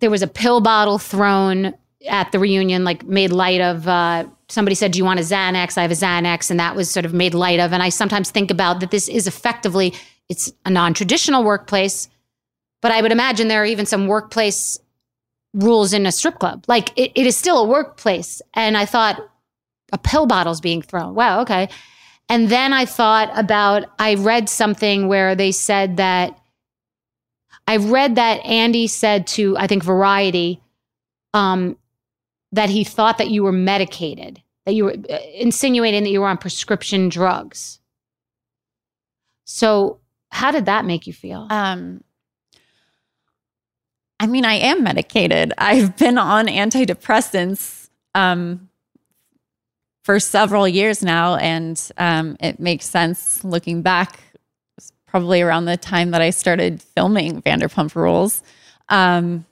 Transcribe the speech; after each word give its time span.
there 0.00 0.10
was 0.10 0.22
a 0.22 0.26
pill 0.26 0.60
bottle 0.60 0.98
thrown 0.98 1.74
at 2.08 2.32
the 2.32 2.38
reunion, 2.38 2.84
like 2.84 3.04
made 3.04 3.32
light 3.32 3.60
of. 3.60 3.88
Uh, 3.88 4.26
somebody 4.48 4.74
said, 4.74 4.92
Do 4.92 4.98
you 4.98 5.04
want 5.04 5.20
a 5.20 5.22
Xanax? 5.22 5.78
I 5.78 5.82
have 5.82 5.90
a 5.90 5.94
Xanax. 5.94 6.50
And 6.50 6.60
that 6.60 6.76
was 6.76 6.90
sort 6.90 7.06
of 7.06 7.14
made 7.14 7.34
light 7.34 7.60
of. 7.60 7.72
And 7.72 7.82
I 7.82 7.88
sometimes 7.88 8.30
think 8.30 8.50
about 8.50 8.80
that 8.80 8.90
this 8.90 9.08
is 9.08 9.26
effectively, 9.26 9.94
it's 10.28 10.52
a 10.64 10.70
non 10.70 10.94
traditional 10.94 11.44
workplace, 11.44 12.08
but 12.82 12.92
I 12.92 13.00
would 13.00 13.12
imagine 13.12 13.48
there 13.48 13.62
are 13.62 13.66
even 13.66 13.86
some 13.86 14.06
workplace 14.06 14.78
rules 15.54 15.92
in 15.92 16.04
a 16.06 16.12
strip 16.12 16.38
club. 16.38 16.64
Like 16.68 16.96
it, 16.98 17.12
it 17.14 17.26
is 17.26 17.36
still 17.36 17.58
a 17.58 17.66
workplace. 17.66 18.42
And 18.54 18.76
I 18.76 18.84
thought, 18.84 19.20
a 19.92 19.98
pill 19.98 20.26
bottle's 20.26 20.60
being 20.60 20.82
thrown. 20.82 21.14
Wow, 21.14 21.40
okay. 21.42 21.68
And 22.28 22.48
then 22.48 22.72
I 22.72 22.84
thought 22.84 23.30
about, 23.34 23.84
I 23.98 24.14
read 24.14 24.48
something 24.48 25.08
where 25.08 25.34
they 25.34 25.52
said 25.52 25.98
that 25.98 26.38
I 27.66 27.76
read 27.76 28.16
that 28.16 28.44
Andy 28.44 28.86
said 28.86 29.26
to, 29.28 29.56
I 29.56 29.66
think, 29.66 29.82
Variety, 29.82 30.60
um, 31.32 31.76
that 32.52 32.70
he 32.70 32.84
thought 32.84 33.18
that 33.18 33.30
you 33.30 33.42
were 33.42 33.52
medicated, 33.52 34.42
that 34.66 34.74
you 34.74 34.84
were 34.84 34.96
uh, 35.10 35.18
insinuating 35.34 36.04
that 36.04 36.10
you 36.10 36.20
were 36.20 36.28
on 36.28 36.38
prescription 36.38 37.08
drugs. 37.08 37.80
So, 39.44 40.00
how 40.30 40.50
did 40.50 40.66
that 40.66 40.84
make 40.84 41.06
you 41.06 41.12
feel? 41.12 41.46
Um, 41.50 42.02
I 44.20 44.26
mean, 44.26 44.44
I 44.44 44.54
am 44.54 44.82
medicated. 44.82 45.52
I've 45.58 45.96
been 45.96 46.18
on 46.18 46.46
antidepressants 46.46 47.88
um, 48.14 48.68
for 50.02 50.20
several 50.20 50.68
years 50.68 51.02
now, 51.02 51.36
and 51.36 51.80
um, 51.98 52.36
it 52.40 52.60
makes 52.60 52.86
sense 52.86 53.42
looking 53.44 53.82
back 53.82 54.20
probably 55.14 55.40
around 55.40 55.64
the 55.64 55.76
time 55.76 56.10
that 56.10 56.20
I 56.20 56.30
started 56.30 56.82
filming 56.82 57.40
Vanderpump 57.42 57.94
Rules. 57.94 58.42
Um, 58.88 59.46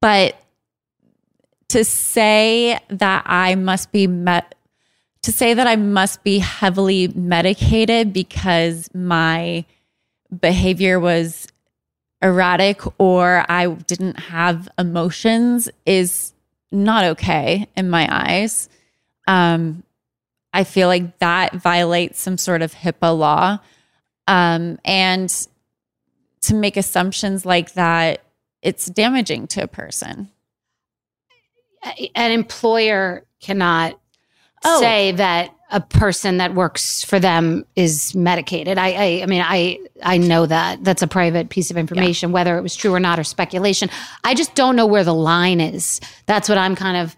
but 0.00 0.40
to 1.68 1.84
say 1.84 2.78
that 2.88 3.24
I 3.26 3.56
must 3.56 3.92
be 3.92 4.06
met, 4.06 4.54
to 5.20 5.32
say 5.32 5.52
that 5.52 5.66
I 5.66 5.76
must 5.76 6.24
be 6.24 6.38
heavily 6.38 7.08
medicated 7.08 8.14
because 8.14 8.88
my 8.94 9.66
behavior 10.40 10.98
was 10.98 11.48
erratic 12.22 12.80
or 12.98 13.44
I 13.50 13.66
didn't 13.66 14.18
have 14.18 14.66
emotions 14.78 15.68
is 15.84 16.32
not 16.72 17.04
okay 17.04 17.68
in 17.76 17.90
my 17.90 18.08
eyes. 18.10 18.70
Um, 19.26 19.82
I 20.54 20.64
feel 20.64 20.88
like 20.88 21.18
that 21.18 21.52
violates 21.52 22.18
some 22.18 22.38
sort 22.38 22.62
of 22.62 22.72
HIPAA 22.72 23.18
law. 23.18 23.58
Um, 24.28 24.78
and 24.84 25.34
to 26.42 26.54
make 26.54 26.76
assumptions 26.76 27.44
like 27.44 27.72
that, 27.72 28.22
it's 28.62 28.86
damaging 28.86 29.46
to 29.48 29.62
a 29.62 29.66
person. 29.68 30.28
An 32.14 32.30
employer 32.30 33.24
cannot 33.40 33.98
Oh. 34.64 34.80
say 34.80 35.12
that 35.12 35.54
a 35.70 35.80
person 35.80 36.38
that 36.38 36.52
works 36.52 37.04
for 37.04 37.20
them 37.20 37.64
is 37.76 38.12
medicated. 38.12 38.76
I, 38.76 38.88
I, 38.88 39.20
I 39.22 39.26
mean, 39.26 39.40
I, 39.46 39.78
I 40.02 40.18
know 40.18 40.46
that 40.46 40.82
that's 40.82 41.00
a 41.02 41.06
private 41.06 41.48
piece 41.48 41.70
of 41.70 41.76
information, 41.76 42.32
whether 42.32 42.58
it 42.58 42.62
was 42.62 42.74
true 42.74 42.92
or 42.92 42.98
not, 42.98 43.20
or 43.20 43.24
speculation. 43.24 43.88
I 44.24 44.34
just 44.34 44.56
don't 44.56 44.74
know 44.74 44.86
where 44.86 45.04
the 45.04 45.14
line 45.14 45.60
is. 45.60 46.00
That's 46.26 46.48
what 46.48 46.58
I'm 46.58 46.74
kind 46.74 46.96
of 46.96 47.14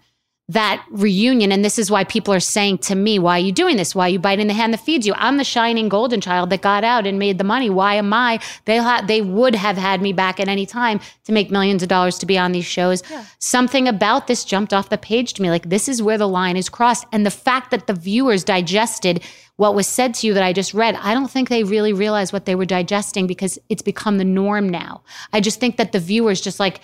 that 0.53 0.85
reunion. 0.89 1.51
And 1.51 1.63
this 1.63 1.79
is 1.79 1.89
why 1.89 2.03
people 2.03 2.33
are 2.33 2.39
saying 2.39 2.79
to 2.79 2.95
me, 2.95 3.19
why 3.19 3.37
are 3.37 3.43
you 3.43 3.51
doing 3.51 3.77
this? 3.77 3.95
Why 3.95 4.07
are 4.07 4.09
you 4.09 4.19
biting 4.19 4.47
the 4.47 4.53
hand 4.53 4.73
that 4.73 4.81
feeds 4.81 5.07
you? 5.07 5.13
I'm 5.15 5.37
the 5.37 5.43
shining 5.43 5.87
golden 5.87 6.19
child 6.19 6.49
that 6.49 6.61
got 6.61 6.83
out 6.83 7.07
and 7.07 7.17
made 7.17 7.37
the 7.37 7.43
money. 7.43 7.69
Why 7.69 7.95
am 7.95 8.11
I? 8.11 8.39
They 8.65 8.77
ha- 8.77 9.03
they 9.05 9.21
would 9.21 9.55
have 9.55 9.77
had 9.77 10.01
me 10.01 10.11
back 10.13 10.39
at 10.39 10.47
any 10.47 10.65
time 10.65 10.99
to 11.23 11.31
make 11.31 11.51
millions 11.51 11.83
of 11.83 11.89
dollars 11.89 12.17
to 12.19 12.25
be 12.25 12.37
on 12.37 12.51
these 12.51 12.65
shows. 12.65 13.01
Something 13.39 13.87
about 13.87 14.27
this 14.27 14.43
jumped 14.43 14.73
off 14.73 14.89
the 14.89 14.97
page 14.97 15.33
to 15.33 15.41
me. 15.41 15.49
Like 15.49 15.69
this 15.69 15.87
is 15.87 16.01
where 16.01 16.17
the 16.17 16.27
line 16.27 16.57
is 16.57 16.69
crossed. 16.69 17.05
And 17.11 17.25
the 17.25 17.31
fact 17.31 17.71
that 17.71 17.87
the 17.87 17.93
viewers 17.93 18.43
digested 18.43 19.23
what 19.55 19.75
was 19.75 19.87
said 19.87 20.15
to 20.15 20.27
you 20.27 20.33
that 20.33 20.43
I 20.43 20.53
just 20.53 20.73
read, 20.73 20.95
I 20.95 21.13
don't 21.13 21.29
think 21.29 21.47
they 21.47 21.63
really 21.63 21.93
realized 21.93 22.33
what 22.33 22.45
they 22.45 22.55
were 22.55 22.65
digesting 22.65 23.27
because 23.27 23.59
it's 23.69 23.83
become 23.83 24.17
the 24.17 24.25
norm 24.25 24.67
now. 24.67 25.03
I 25.31 25.39
just 25.39 25.59
think 25.59 25.77
that 25.77 25.91
the 25.91 25.99
viewers 25.99 26.41
just 26.41 26.59
like 26.59 26.81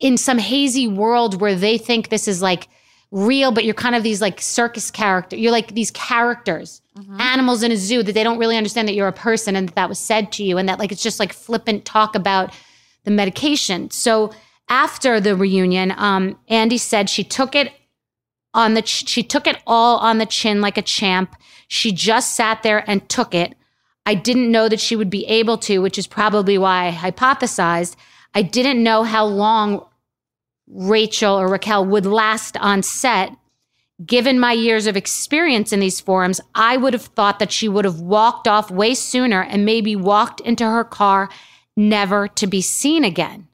in 0.00 0.16
some 0.16 0.38
hazy 0.38 0.86
world 0.86 1.40
where 1.40 1.54
they 1.54 1.76
think 1.76 2.08
this 2.08 2.28
is 2.28 2.40
like 2.40 2.68
real, 3.10 3.52
but 3.52 3.64
you're 3.64 3.74
kind 3.74 3.94
of 3.94 4.02
these 4.02 4.20
like 4.20 4.40
circus 4.40 4.90
character. 4.90 5.36
You're 5.36 5.52
like 5.52 5.74
these 5.74 5.90
characters, 5.90 6.82
animals 7.18 7.62
in 7.62 7.72
a 7.72 7.76
zoo 7.76 8.02
that 8.02 8.12
they 8.12 8.22
don't 8.22 8.38
really 8.38 8.56
understand 8.56 8.86
that 8.88 8.94
you're 8.94 9.08
a 9.08 9.12
person 9.12 9.56
and 9.56 9.68
that 9.68 9.74
that 9.74 9.88
was 9.88 9.98
said 9.98 10.30
to 10.32 10.44
you 10.44 10.58
and 10.58 10.68
that 10.68 10.78
like 10.78 10.92
it's 10.92 11.02
just 11.02 11.18
like 11.18 11.32
flippant 11.32 11.84
talk 11.84 12.14
about 12.14 12.54
the 13.04 13.10
medication. 13.10 13.90
So 13.90 14.32
after 14.68 15.20
the 15.20 15.36
reunion, 15.36 15.92
um, 15.96 16.38
Andy 16.48 16.78
said 16.78 17.10
she 17.10 17.24
took 17.24 17.54
it 17.54 17.72
on 18.54 18.74
the 18.74 18.82
ch- 18.82 19.08
she 19.08 19.22
took 19.22 19.46
it 19.46 19.60
all 19.66 19.98
on 19.98 20.18
the 20.18 20.26
chin 20.26 20.60
like 20.60 20.78
a 20.78 20.82
champ. 20.82 21.36
She 21.68 21.92
just 21.92 22.34
sat 22.34 22.62
there 22.62 22.88
and 22.88 23.08
took 23.08 23.34
it. 23.34 23.54
I 24.06 24.14
didn't 24.14 24.50
know 24.50 24.68
that 24.68 24.80
she 24.80 24.96
would 24.96 25.10
be 25.10 25.26
able 25.26 25.58
to, 25.58 25.80
which 25.80 25.98
is 25.98 26.06
probably 26.06 26.58
why 26.58 26.86
I 26.86 26.92
hypothesized. 26.92 27.96
I 28.34 28.42
didn't 28.42 28.82
know 28.82 29.02
how 29.02 29.24
long 29.24 29.84
Rachel 30.66 31.34
or 31.38 31.48
Raquel 31.48 31.84
would 31.84 32.06
last 32.06 32.56
on 32.58 32.82
set. 32.82 33.32
Given 34.04 34.40
my 34.40 34.52
years 34.52 34.86
of 34.88 34.96
experience 34.96 35.72
in 35.72 35.78
these 35.78 36.00
forums, 36.00 36.40
I 36.54 36.76
would 36.76 36.94
have 36.94 37.04
thought 37.04 37.38
that 37.38 37.52
she 37.52 37.68
would 37.68 37.84
have 37.84 38.00
walked 38.00 38.48
off 38.48 38.68
way 38.70 38.92
sooner 38.94 39.40
and 39.42 39.64
maybe 39.64 39.94
walked 39.94 40.40
into 40.40 40.64
her 40.64 40.82
car, 40.82 41.28
never 41.76 42.26
to 42.28 42.46
be 42.48 42.60
seen 42.60 43.04
again. 43.04 43.46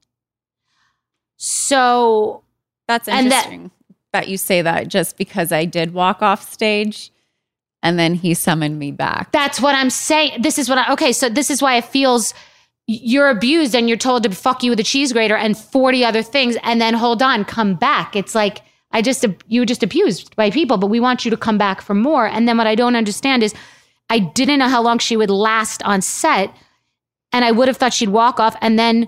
So 1.36 2.42
That's 2.88 3.06
And 3.06 3.30
that- 3.30 3.44
interesting. 3.46 3.70
that 4.12 4.28
you 4.28 4.36
say 4.36 4.62
that 4.62 4.88
just 4.88 5.16
because 5.16 5.52
I 5.52 5.64
did 5.64 5.94
walk 5.94 6.22
off 6.22 6.50
stage 6.50 7.12
and 7.84 7.98
then 7.98 8.14
he 8.14 8.34
summoned 8.34 8.78
me 8.80 8.90
back. 8.90 9.30
That's 9.30 9.60
what 9.60 9.74
I'm 9.76 9.90
saying. 9.90 10.42
This 10.42 10.58
is 10.58 10.68
what 10.68 10.78
I, 10.78 10.92
okay, 10.94 11.12
so 11.12 11.28
this 11.28 11.50
is 11.50 11.62
why 11.62 11.76
it 11.76 11.84
feels 11.84 12.34
you're 12.90 13.28
abused 13.28 13.76
and 13.76 13.88
you're 13.88 13.96
told 13.96 14.24
to 14.24 14.30
fuck 14.30 14.64
you 14.64 14.70
with 14.70 14.80
a 14.80 14.84
cheese 14.84 15.12
grater 15.12 15.36
and 15.36 15.56
40 15.56 16.04
other 16.04 16.22
things 16.22 16.56
and 16.64 16.80
then 16.80 16.94
hold 16.94 17.22
on, 17.22 17.44
come 17.44 17.74
back. 17.74 18.16
It's 18.16 18.34
like, 18.34 18.62
I 18.90 19.00
just, 19.00 19.24
you 19.46 19.60
were 19.60 19.66
just 19.66 19.84
abused 19.84 20.34
by 20.34 20.50
people, 20.50 20.76
but 20.76 20.88
we 20.88 20.98
want 20.98 21.24
you 21.24 21.30
to 21.30 21.36
come 21.36 21.56
back 21.56 21.82
for 21.82 21.94
more. 21.94 22.26
And 22.26 22.48
then 22.48 22.58
what 22.58 22.66
I 22.66 22.74
don't 22.74 22.96
understand 22.96 23.44
is 23.44 23.54
I 24.08 24.18
didn't 24.18 24.58
know 24.58 24.68
how 24.68 24.82
long 24.82 24.98
she 24.98 25.16
would 25.16 25.30
last 25.30 25.84
on 25.84 26.02
set. 26.02 26.52
And 27.32 27.44
I 27.44 27.52
would 27.52 27.68
have 27.68 27.76
thought 27.76 27.94
she'd 27.94 28.08
walk 28.08 28.40
off 28.40 28.56
and 28.60 28.76
then, 28.76 29.06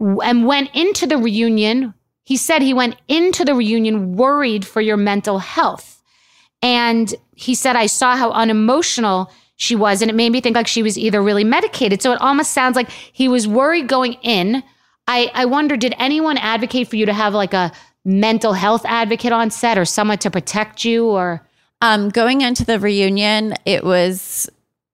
and 0.00 0.44
went 0.44 0.74
into 0.74 1.06
the 1.06 1.16
reunion. 1.16 1.94
He 2.24 2.36
said 2.36 2.60
he 2.60 2.74
went 2.74 2.96
into 3.06 3.44
the 3.44 3.54
reunion 3.54 4.16
worried 4.16 4.66
for 4.66 4.80
your 4.80 4.96
mental 4.96 5.38
health. 5.38 6.02
And 6.60 7.14
he 7.36 7.54
said, 7.54 7.76
I 7.76 7.86
saw 7.86 8.16
how 8.16 8.32
unemotional 8.32 9.30
she 9.60 9.76
was. 9.76 10.00
And 10.00 10.10
it 10.10 10.14
made 10.14 10.32
me 10.32 10.40
think 10.40 10.56
like 10.56 10.66
she 10.66 10.82
was 10.82 10.96
either 10.96 11.22
really 11.22 11.44
medicated. 11.44 12.00
So 12.00 12.12
it 12.12 12.20
almost 12.22 12.52
sounds 12.52 12.76
like 12.76 12.88
he 12.88 13.28
was 13.28 13.46
worried 13.46 13.88
going 13.88 14.14
in. 14.22 14.62
I, 15.06 15.30
I 15.34 15.44
wonder, 15.44 15.76
did 15.76 15.94
anyone 15.98 16.38
advocate 16.38 16.88
for 16.88 16.96
you 16.96 17.04
to 17.04 17.12
have 17.12 17.34
like 17.34 17.52
a 17.52 17.70
mental 18.02 18.54
health 18.54 18.86
advocate 18.86 19.32
on 19.32 19.50
set 19.50 19.76
or 19.76 19.84
someone 19.84 20.16
to 20.18 20.30
protect 20.30 20.86
you 20.86 21.08
or? 21.08 21.46
Um, 21.82 22.08
going 22.08 22.40
into 22.40 22.64
the 22.64 22.78
reunion, 22.78 23.54
it 23.66 23.84
was 23.84 24.48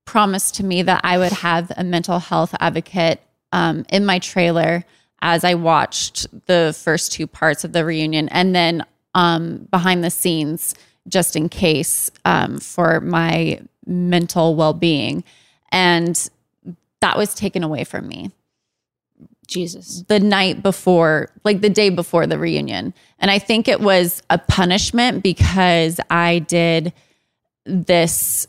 promised 0.05 0.57
to 0.57 0.65
me 0.65 0.83
that 0.83 1.01
I 1.05 1.19
would 1.19 1.33
have 1.33 1.71
a 1.77 1.85
mental 1.85 2.19
health 2.19 2.53
advocate 2.59 3.21
um, 3.53 3.87
in 3.89 4.05
my 4.05 4.19
trailer 4.19 4.85
as 5.23 5.45
I 5.45 5.55
watched 5.55 6.27
the 6.47 6.77
first 6.77 7.13
two 7.13 7.29
parts 7.29 7.63
of 7.63 7.73
the 7.73 7.85
reunion. 7.85 8.29
And 8.31 8.55
then 8.55 8.85
um, 9.15 9.69
behind 9.71 10.03
the 10.03 10.11
scenes, 10.11 10.75
just 11.09 11.37
in 11.37 11.49
case 11.49 12.11
um, 12.25 12.59
for 12.59 13.01
my 13.01 13.61
mental 13.87 14.55
well 14.55 14.73
being. 14.75 15.25
And 15.71 16.29
that 17.01 17.17
was 17.17 17.35
taken 17.35 17.63
away 17.63 17.85
from 17.85 18.09
me. 18.09 18.31
Jesus. 19.47 20.03
The 20.09 20.19
night 20.19 20.63
before, 20.63 21.31
like 21.45 21.61
the 21.61 21.71
day 21.71 21.89
before 21.91 22.27
the 22.27 22.39
reunion. 22.39 22.95
And 23.19 23.31
I 23.31 23.39
think 23.39 23.69
it 23.69 23.81
was 23.81 24.23
a 24.29 24.39
punishment 24.39 25.23
because 25.23 26.01
I 26.11 26.41
did 26.41 26.93
this, 27.65 28.49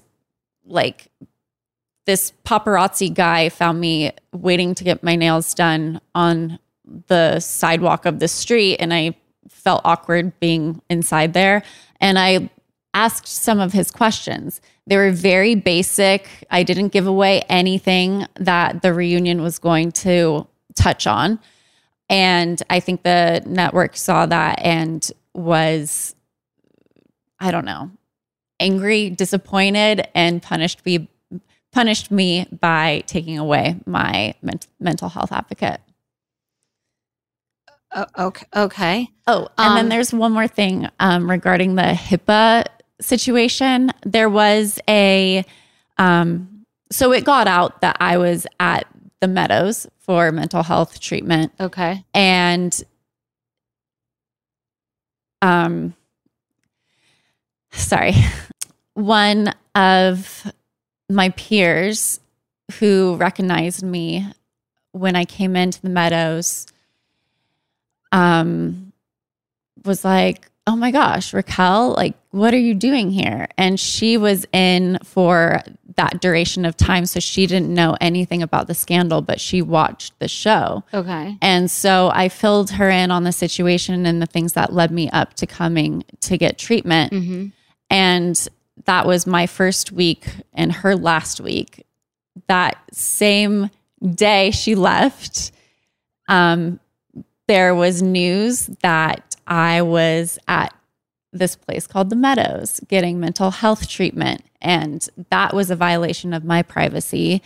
like, 0.65 1.07
this 2.05 2.33
paparazzi 2.45 3.13
guy 3.13 3.49
found 3.49 3.79
me 3.79 4.11
waiting 4.33 4.73
to 4.75 4.83
get 4.83 5.03
my 5.03 5.15
nails 5.15 5.53
done 5.53 5.99
on 6.15 6.57
the 7.07 7.39
sidewalk 7.41 8.05
of 8.05 8.19
the 8.19 8.27
street. 8.27 8.77
And 8.77 8.93
I 8.93 9.15
felt 9.49 9.81
awkward 9.83 10.39
being 10.39 10.81
inside 10.89 11.33
there. 11.33 11.63
And 11.99 12.17
I 12.17 12.49
asked 12.93 13.27
some 13.27 13.59
of 13.59 13.73
his 13.73 13.91
questions. 13.91 14.61
They 14.87 14.97
were 14.97 15.11
very 15.11 15.55
basic. 15.55 16.27
I 16.49 16.63
didn't 16.63 16.89
give 16.89 17.05
away 17.07 17.41
anything 17.49 18.25
that 18.35 18.81
the 18.81 18.93
reunion 18.93 19.41
was 19.41 19.59
going 19.59 19.91
to 19.93 20.47
touch 20.75 21.05
on. 21.07 21.39
And 22.09 22.61
I 22.69 22.79
think 22.79 23.03
the 23.03 23.43
network 23.45 23.97
saw 23.97 24.25
that 24.25 24.59
and 24.63 25.09
was, 25.33 26.15
I 27.39 27.51
don't 27.51 27.65
know, 27.65 27.91
angry, 28.59 29.09
disappointed, 29.09 30.07
and 30.15 30.41
punished 30.41 30.85
me 30.85 31.09
punished 31.73 32.09
me 32.09 32.47
by 32.59 33.03
taking 33.05 33.37
away 33.37 33.75
my 33.85 34.33
ment- 34.41 34.67
mental 34.79 35.09
health 35.09 35.31
advocate. 35.31 35.79
Uh, 37.91 38.05
okay. 38.17 38.45
Okay. 38.55 39.07
Oh, 39.27 39.47
and 39.57 39.71
Um, 39.71 39.75
then 39.75 39.89
there's 39.89 40.13
one 40.13 40.31
more 40.31 40.47
thing 40.47 40.89
um, 40.99 41.29
regarding 41.29 41.75
the 41.75 41.83
HIPAA 41.83 42.63
situation. 43.01 43.91
There 44.05 44.29
was 44.29 44.79
a, 44.88 45.45
um, 45.97 46.65
so 46.91 47.11
it 47.11 47.23
got 47.23 47.47
out 47.47 47.81
that 47.81 47.97
I 47.99 48.17
was 48.17 48.47
at 48.59 48.88
the 49.19 49.27
Meadows 49.27 49.88
for 49.99 50.31
mental 50.31 50.63
health 50.63 50.99
treatment. 50.99 51.51
Okay. 51.59 52.03
And, 52.13 52.83
um, 55.41 55.95
sorry, 57.71 58.13
one 58.94 59.53
of 59.75 60.51
my 61.09 61.29
peers 61.29 62.19
who 62.79 63.15
recognized 63.15 63.83
me 63.83 64.25
when 64.91 65.15
I 65.15 65.25
came 65.25 65.55
into 65.55 65.81
the 65.81 65.89
Meadows, 65.89 66.67
um, 68.11 68.91
was 69.85 70.03
like, 70.03 70.49
oh 70.67 70.75
my 70.75 70.91
gosh, 70.91 71.33
Raquel, 71.33 71.93
like, 71.95 72.15
what 72.31 72.53
are 72.53 72.59
you 72.59 72.73
doing 72.75 73.09
here? 73.09 73.47
And 73.57 73.79
she 73.79 74.17
was 74.17 74.45
in 74.51 74.99
for 75.03 75.63
that 75.95 76.19
duration 76.21 76.65
of 76.65 76.77
time. 76.77 77.05
So 77.05 77.19
she 77.19 77.47
didn't 77.47 77.73
know 77.73 77.95
anything 77.99 78.43
about 78.43 78.67
the 78.67 78.75
scandal, 78.75 79.21
but 79.21 79.39
she 79.39 79.61
watched 79.61 80.19
the 80.19 80.27
show. 80.27 80.83
Okay. 80.93 81.37
And 81.41 81.71
so 81.71 82.11
I 82.13 82.29
filled 82.29 82.71
her 82.71 82.89
in 82.89 83.09
on 83.09 83.23
the 83.23 83.31
situation 83.31 84.05
and 84.05 84.21
the 84.21 84.27
things 84.27 84.53
that 84.53 84.73
led 84.73 84.91
me 84.91 85.09
up 85.09 85.33
to 85.35 85.47
coming 85.47 86.03
to 86.21 86.37
get 86.37 86.59
treatment. 86.59 87.13
Mhm. 87.13 87.51
And 87.89 88.47
that 88.85 89.07
was 89.07 89.25
my 89.25 89.47
first 89.47 89.91
week 89.91 90.27
and 90.53 90.71
her 90.71 90.95
last 90.95 91.39
week. 91.39 91.85
That 92.47 92.77
same 92.91 93.71
day 94.13 94.51
she 94.51 94.75
left, 94.75 95.51
um, 96.27 96.79
there 97.47 97.73
was 97.73 98.01
news 98.01 98.67
that 98.81 99.26
I 99.47 99.81
was 99.81 100.38
at 100.47 100.73
this 101.33 101.55
place 101.55 101.88
called 101.88 102.09
the 102.09 102.15
Meadows 102.15 102.79
getting 102.88 103.19
mental 103.19 103.51
health 103.51 103.88
treatment. 103.88 104.44
And 104.61 105.07
that 105.29 105.53
was 105.53 105.69
a 105.69 105.75
violation 105.75 106.33
of 106.33 106.44
my 106.44 106.61
privacy. 106.61 107.41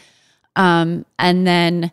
Um, 0.56 1.06
and 1.20 1.46
then, 1.46 1.92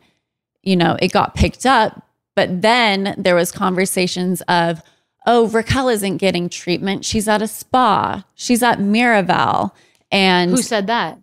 you 0.63 0.77
know, 0.77 0.97
it 1.01 1.13
got 1.13 1.35
picked 1.35 1.67
up. 1.67 2.05
But 2.35 2.63
then 2.63 3.15
there 3.19 3.35
was 3.35 3.51
conversations 3.51 4.43
of, 4.43 4.81
oh, 5.27 5.49
Raquel 5.49 5.89
isn't 5.89 6.19
getting 6.19 6.49
treatment. 6.49 7.05
She's 7.05 7.27
at 7.27 7.43
a 7.43 7.49
spa. 7.49 8.25
She's 8.35 8.63
at 8.63 8.79
Miraval. 8.79 9.73
And 10.11 10.53
Who 10.53 10.59
said 10.59 10.87
that? 10.87 11.19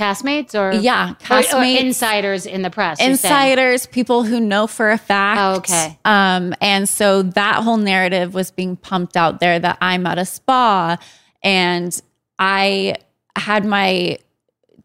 Castmates 0.00 0.54
or 0.58 0.72
Yeah, 0.80 1.10
or- 1.10 1.10
or 1.10 1.42
castmates. 1.42 1.80
insiders 1.80 2.46
in 2.46 2.62
the 2.62 2.70
press. 2.70 2.98
insiders, 3.00 3.84
people 3.86 4.24
who 4.24 4.40
know 4.40 4.66
for 4.66 4.90
a 4.90 4.96
fact. 4.98 5.38
Oh, 5.40 5.54
okay. 5.58 5.98
Um, 6.06 6.54
and 6.60 6.88
so 6.88 7.22
that 7.22 7.56
whole 7.56 7.76
narrative 7.76 8.32
was 8.32 8.50
being 8.50 8.76
pumped 8.76 9.16
out 9.16 9.40
there 9.40 9.58
that 9.58 9.76
I'm 9.82 10.06
at 10.06 10.18
a 10.18 10.24
spa 10.24 10.96
and 11.42 12.00
I 12.38 12.94
had 13.36 13.64
my 13.66 14.16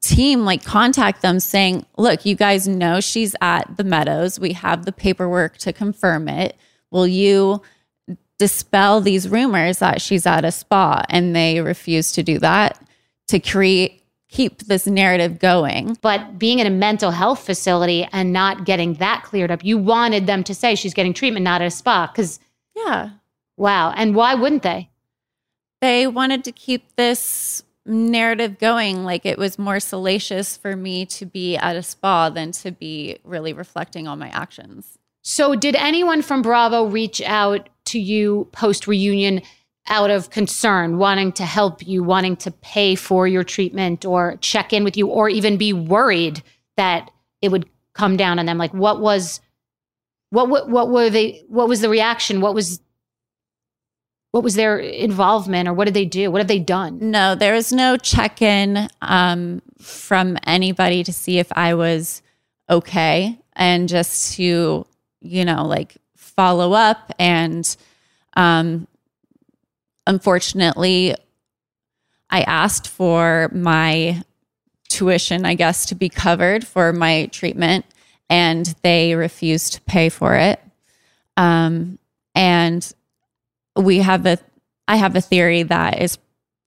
team 0.01 0.43
like 0.45 0.63
contact 0.63 1.22
them 1.22 1.39
saying, 1.39 1.86
look, 1.98 2.25
you 2.25 2.36
guys 2.36 2.67
know 2.67 3.00
she's 3.00 3.36
at 3.41 3.77
the 3.77 3.84
Meadows. 3.84 4.39
We 4.39 4.51
have 4.53 4.86
the 4.86 4.91
paperwork 4.91 5.57
to 5.60 5.72
confirm 5.74 6.27
it. 6.27 6.57
Will 6.91 7.07
you 7.07 7.62
dispel 8.38 9.00
these 9.01 9.29
rumors 9.29 9.79
that 9.79 10.01
she's 10.01 10.25
at 10.25 10.43
a 10.45 10.51
spa? 10.51 11.03
And 11.10 11.36
they 11.36 11.62
refused 11.62 12.15
to 12.15 12.24
do 12.24 12.38
that 12.39 12.79
to 13.29 13.39
create 13.39 14.03
keep 14.36 14.60
this 14.63 14.86
narrative 14.86 15.39
going. 15.39 15.98
But 16.01 16.38
being 16.38 16.60
in 16.60 16.68
a 16.68 16.72
mental 16.72 17.12
health 17.12 17.39
facility 17.46 18.08
and 18.12 18.34
not 18.34 18.65
getting 18.65 18.96
that 18.96 19.24
cleared 19.24 19.50
up, 19.51 19.63
you 19.63 19.77
wanted 19.77 20.27
them 20.27 20.44
to 20.44 20.54
say 20.54 20.75
she's 20.75 20.94
getting 20.94 21.13
treatment, 21.13 21.44
not 21.44 21.62
at 21.62 21.68
a 21.68 21.72
spa. 21.72 22.08
Because, 22.08 22.39
Yeah. 22.75 23.12
wow. 23.58 23.92
And 23.96 24.15
why 24.15 24.36
wouldn't 24.36 24.63
they? 24.63 24.89
they 25.82 26.08
wanted 26.08 26.44
to 26.46 26.51
keep 26.51 26.96
this 26.96 27.62
narrative 27.86 28.58
going 28.58 29.04
like 29.04 29.25
it 29.25 29.38
was 29.38 29.60
more 29.60 29.80
salacious 29.80 30.58
for 30.58 30.75
me 30.75 31.06
to 31.06 31.25
be 31.25 31.56
at 31.58 31.75
a 31.75 31.84
spa 31.84 32.30
than 32.30 32.51
to 32.51 32.72
be 32.72 33.18
really 33.24 33.54
reflecting 33.54 34.08
on 34.08 34.18
my 34.18 34.30
actions 34.30 34.98
So, 35.22 35.54
did 35.56 35.75
anyone 35.75 36.22
from 36.24 36.42
Bravo 36.42 36.86
reach 36.86 37.22
out 37.22 37.70
to 37.86 38.00
you 38.00 38.48
post 38.54 38.88
reunion 38.88 39.42
out 39.88 40.10
of 40.10 40.30
concern, 40.30 40.98
wanting 40.98 41.32
to 41.34 41.46
help 41.46 41.86
you, 41.86 42.04
wanting 42.04 42.36
to 42.38 42.51
pay 42.51 42.96
for 42.96 43.27
your 43.27 43.44
treatment 43.44 44.06
or 44.06 44.38
check 44.38 44.74
in 44.74 44.84
with 44.84 44.98
you, 44.98 45.08
or 45.08 45.30
even 45.30 45.58
be 45.58 45.74
worried 45.74 46.42
that 46.77 47.12
it 47.42 47.50
would 47.50 47.70
come 47.94 48.18
down 48.18 48.39
on 48.39 48.46
them? 48.46 48.58
Like, 48.58 48.74
what 48.74 49.00
was, 49.00 49.39
what, 50.32 50.50
what, 50.50 50.70
what 50.70 50.89
were 50.89 51.10
they, 51.10 51.44
what 51.48 51.68
was 51.68 51.82
the 51.82 51.89
reaction? 51.89 52.42
What 52.42 52.56
was, 52.56 52.80
what 54.32 54.44
was 54.44 54.56
their 54.56 54.80
involvement 54.80 55.70
or 55.70 55.74
what 55.74 55.86
did 55.86 55.94
they 55.94 56.04
do? 56.04 56.30
What 56.30 56.39
have 56.39 56.50
they 56.50 56.60
done? 56.60 57.00
no 57.12 57.36
there 57.36 57.54
was 57.54 57.72
no 57.72 57.96
check-in 57.96 58.89
um, 59.01 59.62
from 59.80 60.38
anybody 60.46 61.04
to 61.04 61.13
see 61.13 61.39
if 61.39 61.48
i 61.54 61.74
was 61.74 62.22
okay 62.70 63.39
and 63.54 63.88
just 63.88 64.34
to 64.34 64.86
you 65.22 65.46
know 65.46 65.65
like 65.65 65.96
follow 66.15 66.74
up 66.74 67.13
and 67.18 67.77
um, 68.36 68.88
unfortunately 70.07 71.15
i 72.29 72.41
asked 72.41 72.88
for 72.88 73.50
my 73.53 74.21
tuition 74.89 75.45
i 75.45 75.53
guess 75.53 75.85
to 75.85 75.95
be 75.95 76.09
covered 76.09 76.65
for 76.65 76.93
my 76.93 77.25
treatment 77.27 77.85
and 78.29 78.75
they 78.81 79.15
refused 79.15 79.74
to 79.74 79.81
pay 79.81 80.09
for 80.09 80.35
it 80.35 80.59
um, 81.38 82.00
and 82.33 82.93
we 83.75 84.00
have 84.00 84.25
a 84.25 84.38
I 84.88 84.97
have 84.97 85.15
a 85.15 85.21
theory 85.21 85.63
that 85.63 86.01
is 86.01 86.17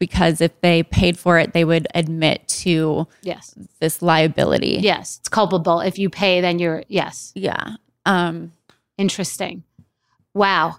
because 0.00 0.40
if 0.40 0.61
they 0.61 0.83
paid 0.83 1.18
for 1.18 1.38
it, 1.38 1.52
they 1.52 1.64
would 1.64 1.87
admit 1.95 2.47
to 2.49 3.07
yes 3.23 3.54
this 3.80 4.02
liability. 4.02 4.78
Yes, 4.80 5.18
it's 5.21 5.28
culpable. 5.28 5.80
If 5.80 5.99
you 5.99 6.11
pay, 6.11 6.40
then 6.40 6.59
you're 6.59 6.85
yes. 6.88 7.33
Yeah. 7.35 7.76
Um, 8.04 8.52
Interesting. 8.97 9.62
Wow. 10.35 10.78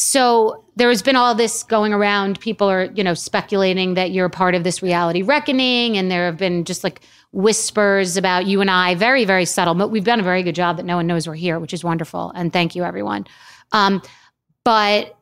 So 0.00 0.64
there 0.76 0.90
has 0.90 1.02
been 1.02 1.16
all 1.16 1.34
this 1.34 1.64
going 1.64 1.92
around. 1.92 2.38
People 2.38 2.70
are, 2.70 2.84
you 2.84 3.02
know, 3.02 3.14
speculating 3.14 3.94
that 3.94 4.12
you're 4.12 4.26
a 4.26 4.30
part 4.30 4.54
of 4.54 4.62
this 4.62 4.80
reality 4.80 5.22
reckoning, 5.22 5.96
and 5.96 6.08
there 6.08 6.26
have 6.26 6.36
been 6.36 6.64
just 6.64 6.84
like 6.84 7.00
whispers 7.32 8.16
about 8.16 8.46
you 8.46 8.60
and 8.60 8.70
I, 8.70 8.94
very, 8.94 9.24
very 9.24 9.44
subtle. 9.44 9.74
But 9.74 9.88
we've 9.88 10.04
done 10.04 10.20
a 10.20 10.22
very 10.22 10.44
good 10.44 10.54
job 10.54 10.76
that 10.76 10.86
no 10.86 10.94
one 10.94 11.08
knows 11.08 11.26
we're 11.26 11.34
here, 11.34 11.58
which 11.58 11.72
is 11.72 11.82
wonderful. 11.82 12.30
And 12.36 12.52
thank 12.52 12.76
you, 12.76 12.84
everyone. 12.84 13.26
Um, 13.72 14.00
but 14.64 15.16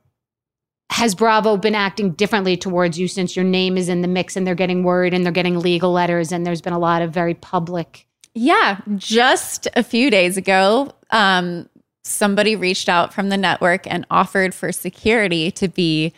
has 0.91 1.15
Bravo 1.15 1.57
been 1.57 1.75
acting 1.75 2.13
differently 2.13 2.59
towards 2.59 2.99
you 2.99 3.09
since 3.09 3.35
your 3.35 3.47
name 3.47 3.79
is 3.79 3.89
in 3.89 4.03
the 4.03 4.09
mix 4.09 4.37
and 4.37 4.47
they're 4.47 4.55
getting 4.55 4.85
word 4.85 5.15
and 5.15 5.25
they're 5.25 5.33
getting 5.33 5.59
legal 5.59 5.91
letters 5.91 6.33
and 6.33 6.45
there's 6.45 6.61
been 6.61 6.75
a 6.75 6.79
lot 6.79 7.01
of 7.01 7.13
very 7.13 7.33
public 7.33 8.07
Yeah, 8.35 8.81
just 8.97 9.69
a 9.75 9.83
few 9.83 10.11
days 10.11 10.37
ago, 10.37 10.93
um, 11.11 11.71
somebody 12.07 12.57
reached 12.57 12.89
out 12.89 13.13
from 13.13 13.29
the 13.29 13.37
network 13.37 13.87
and 13.91 14.07
offered 14.11 14.55
for 14.55 14.73
security 14.73 15.51
to 15.51 15.69
be 15.69 16.13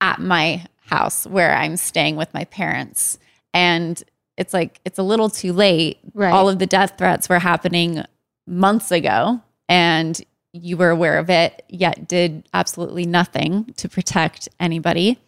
at 0.00 0.18
my 0.18 0.64
house 0.80 1.26
where 1.26 1.54
I'm 1.54 1.76
staying 1.76 2.16
with 2.16 2.32
my 2.34 2.44
parents. 2.44 3.18
And 3.54 4.02
it's 4.36 4.54
like, 4.54 4.80
it's 4.84 4.98
a 4.98 5.02
little 5.02 5.28
too 5.28 5.52
late. 5.52 5.98
Right. 6.14 6.32
All 6.32 6.48
of 6.48 6.58
the 6.58 6.66
death 6.66 6.94
threats 6.98 7.28
were 7.28 7.38
happening 7.38 8.02
months 8.46 8.90
ago, 8.90 9.40
and 9.68 10.20
you 10.52 10.76
were 10.76 10.90
aware 10.90 11.18
of 11.18 11.30
it, 11.30 11.62
yet 11.68 12.08
did 12.08 12.48
absolutely 12.52 13.06
nothing 13.06 13.72
to 13.76 13.88
protect 13.88 14.48
anybody. 14.58 15.18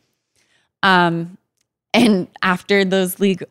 Um, 0.83 1.39
and 1.95 2.29
after 2.43 2.85
those 2.85 3.21
legal, 3.21 3.47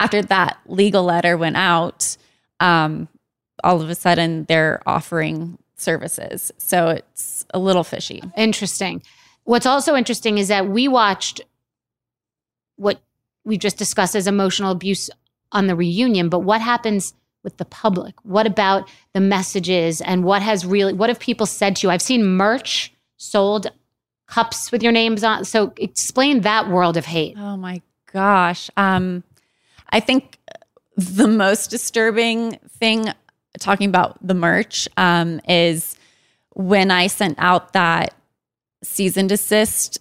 after 0.00 0.22
that 0.22 0.58
legal 0.66 1.04
letter 1.04 1.36
went 1.36 1.56
out, 1.56 2.16
um, 2.58 3.08
all 3.62 3.80
of 3.80 3.88
a 3.88 3.94
sudden 3.94 4.44
they're 4.44 4.82
offering 4.86 5.58
services. 5.82 6.52
So 6.58 6.88
it's 6.88 7.44
a 7.52 7.58
little 7.58 7.84
fishy. 7.84 8.22
Interesting. 8.36 9.02
What's 9.44 9.66
also 9.66 9.94
interesting 9.96 10.38
is 10.38 10.48
that 10.48 10.68
we 10.68 10.88
watched 10.88 11.40
what 12.76 13.00
we 13.44 13.58
just 13.58 13.76
discussed 13.76 14.14
as 14.14 14.26
emotional 14.26 14.70
abuse 14.70 15.10
on 15.50 15.66
the 15.66 15.76
reunion, 15.76 16.28
but 16.28 16.40
what 16.40 16.60
happens 16.60 17.14
with 17.42 17.56
the 17.56 17.64
public? 17.64 18.14
What 18.22 18.46
about 18.46 18.88
the 19.12 19.20
messages 19.20 20.00
and 20.00 20.24
what 20.24 20.42
has 20.42 20.64
really, 20.64 20.92
what 20.92 21.08
have 21.08 21.18
people 21.18 21.46
said 21.46 21.76
to 21.76 21.86
you? 21.86 21.90
I've 21.90 22.02
seen 22.02 22.24
merch 22.24 22.92
sold, 23.16 23.70
cups 24.26 24.72
with 24.72 24.82
your 24.82 24.92
names 24.92 25.24
on. 25.24 25.44
So 25.44 25.72
explain 25.76 26.42
that 26.42 26.68
world 26.68 26.96
of 26.96 27.04
hate. 27.04 27.36
Oh 27.36 27.56
my 27.56 27.82
gosh. 28.12 28.70
Um, 28.76 29.24
I 29.90 30.00
think 30.00 30.38
the 30.96 31.28
most 31.28 31.70
disturbing 31.70 32.58
thing 32.78 33.12
talking 33.58 33.88
about 33.88 34.16
the 34.26 34.34
merch 34.34 34.88
um, 34.96 35.40
is 35.48 35.96
when 36.54 36.90
I 36.90 37.06
sent 37.06 37.36
out 37.38 37.72
that 37.72 38.14
cease 38.82 39.16
and 39.16 39.28
desist 39.28 39.98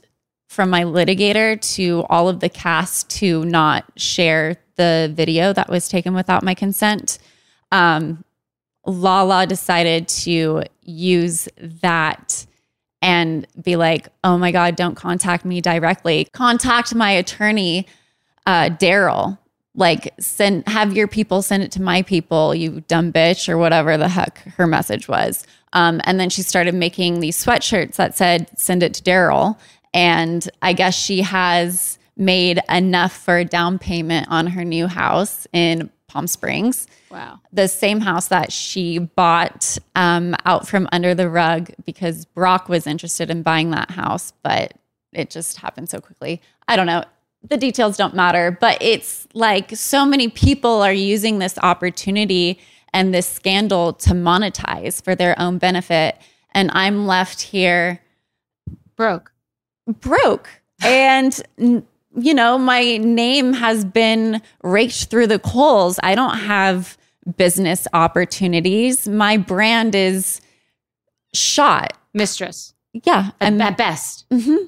from 0.50 0.70
my 0.70 0.84
litigator 0.84 1.60
to 1.76 2.06
all 2.10 2.28
of 2.28 2.42
the 2.42 2.50
cast 2.50 3.10
to 3.10 3.46
not 3.46 3.86
share 3.96 4.58
the 4.76 5.12
video 5.14 5.54
that 5.54 5.70
was 5.70 5.88
taken 5.88 6.14
without 6.14 6.44
my 6.44 6.54
consent. 6.54 7.20
Um, 7.72 8.24
Lala 8.86 9.48
decided 9.48 10.08
to 10.08 10.64
use 10.82 11.48
that 11.58 12.46
and 13.02 13.48
be 13.62 13.76
like, 13.76 14.10
oh 14.24 14.38
my 14.38 14.52
God, 14.52 14.76
don't 14.76 14.96
contact 14.96 15.46
me 15.46 15.62
directly. 15.62 16.28
Contact 16.34 16.94
my 16.94 17.12
attorney, 17.12 17.88
uh, 18.46 18.70
Daryl. 18.70 19.38
Like, 19.74 20.14
send, 20.20 20.68
have 20.68 20.96
your 20.96 21.08
people 21.08 21.42
send 21.42 21.64
it 21.64 21.72
to 21.74 21.82
my 21.82 22.02
people, 22.02 22.54
you 22.54 22.82
dumb 22.88 23.14
bitch, 23.14 23.48
or 23.48 23.58
whatever 23.58 23.98
the 23.98 24.10
heck 24.10 24.40
her 24.58 24.68
message 24.68 25.08
was. 25.08 25.46
Um, 25.74 26.02
and 26.04 26.20
then 26.20 26.30
she 26.30 26.42
started 26.42 26.76
making 26.76 27.22
these 27.22 27.44
sweatshirts 27.44 27.96
that 27.96 28.18
said, 28.18 28.50
send 28.58 28.84
it 28.84 28.94
to 28.96 29.04
Daryl. 29.04 29.58
And 29.94 30.50
I 30.62 30.74
guess 30.74 30.96
she 30.96 31.22
has 31.22 31.98
made 32.18 32.60
enough 32.70 33.14
for 33.14 33.38
a 33.38 33.46
down 33.46 33.80
payment 33.80 34.28
on 34.30 34.48
her 34.48 34.66
new 34.66 34.88
house 34.88 35.48
in 35.54 35.90
Palm 36.08 36.28
Springs. 36.28 36.88
Wow. 37.10 37.40
The 37.54 37.70
same 37.70 38.02
house 38.02 38.28
that 38.28 38.52
she 38.52 39.00
bought 39.00 39.78
um, 39.96 40.36
out 40.46 40.68
from 40.68 40.90
under 40.92 41.16
the 41.16 41.30
rug 41.30 41.72
because 41.86 42.26
Brock 42.26 42.68
was 42.68 42.86
interested 42.86 43.30
in 43.30 43.44
buying 43.44 43.72
that 43.72 43.92
house, 43.92 44.34
but 44.44 44.74
it 45.14 45.30
just 45.30 45.58
happened 45.58 45.90
so 45.90 46.02
quickly. 46.02 46.42
I 46.68 46.76
don't 46.76 46.86
know. 46.88 47.06
The 47.44 47.58
details 47.58 47.98
don't 47.98 48.16
matter, 48.16 48.58
but 48.60 48.78
it's 48.82 49.28
like 49.34 49.76
so 49.76 50.06
many 50.06 50.30
people 50.30 50.82
are 50.82 50.94
using 50.94 51.40
this 51.40 51.58
opportunity 51.60 52.60
and 52.94 53.14
this 53.14 53.28
scandal 53.28 53.94
to 53.94 54.12
monetize 54.12 55.04
for 55.04 55.16
their 55.16 55.40
own 55.40 55.58
benefit. 55.58 56.18
And 56.54 56.70
I'm 56.74 57.08
left 57.08 57.42
here 57.42 58.02
broke. 58.96 59.32
Broke. 59.88 60.50
And 60.84 61.40
you 61.58 62.34
know, 62.34 62.58
my 62.58 62.98
name 62.98 63.54
has 63.54 63.86
been 63.86 64.42
raked 64.64 65.06
through 65.06 65.28
the 65.28 65.40
coals. 65.40 66.00
I 66.04 66.16
don't 66.16 66.38
have 66.38 66.98
business 67.38 67.88
opportunities. 67.94 69.08
My 69.08 69.38
brand 69.38 69.96
is 69.96 70.42
shot. 71.34 71.94
Mistress. 72.14 72.74
Yeah. 72.94 73.32
At, 73.40 73.54
at 73.62 73.78
best. 73.78 74.26
Mm-hmm. 74.30 74.66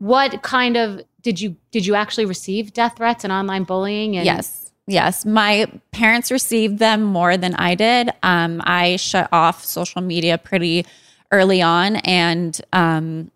What 0.00 0.42
kind 0.42 0.76
of 0.76 1.02
did 1.22 1.40
you 1.40 1.56
did 1.70 1.86
you 1.86 1.94
actually 1.94 2.24
receive 2.24 2.72
death 2.72 2.94
threats 2.96 3.22
and 3.22 3.32
online 3.32 3.64
bullying? 3.64 4.16
And- 4.16 4.26
yes. 4.26 4.72
Yes. 4.86 5.24
My 5.24 5.70
parents 5.92 6.32
received 6.32 6.80
them 6.80 7.02
more 7.02 7.36
than 7.36 7.54
I 7.54 7.76
did. 7.76 8.10
Um, 8.24 8.60
I 8.64 8.96
shut 8.96 9.28
off 9.30 9.64
social 9.64 10.00
media 10.00 10.36
pretty 10.36 10.84
early 11.30 11.62
on 11.62 11.96
and 11.96 12.60
um, 12.72 13.30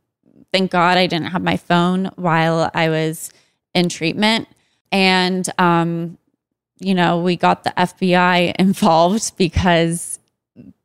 thank 0.53 0.73
God 0.73 0.99
I 0.99 1.07
didn't 1.07 1.29
have 1.29 1.43
my 1.43 1.57
phone 1.57 2.11
while 2.17 2.71
I 2.75 2.89
was 2.89 3.31
in 3.73 3.89
treatment. 3.89 4.49
And, 4.91 5.49
um, 5.59 6.19
you 6.81 6.95
know, 6.95 7.21
we 7.21 7.37
got 7.37 7.63
the 7.63 7.75
FBI 7.77 8.55
involved 8.59 9.37
because 9.37 10.19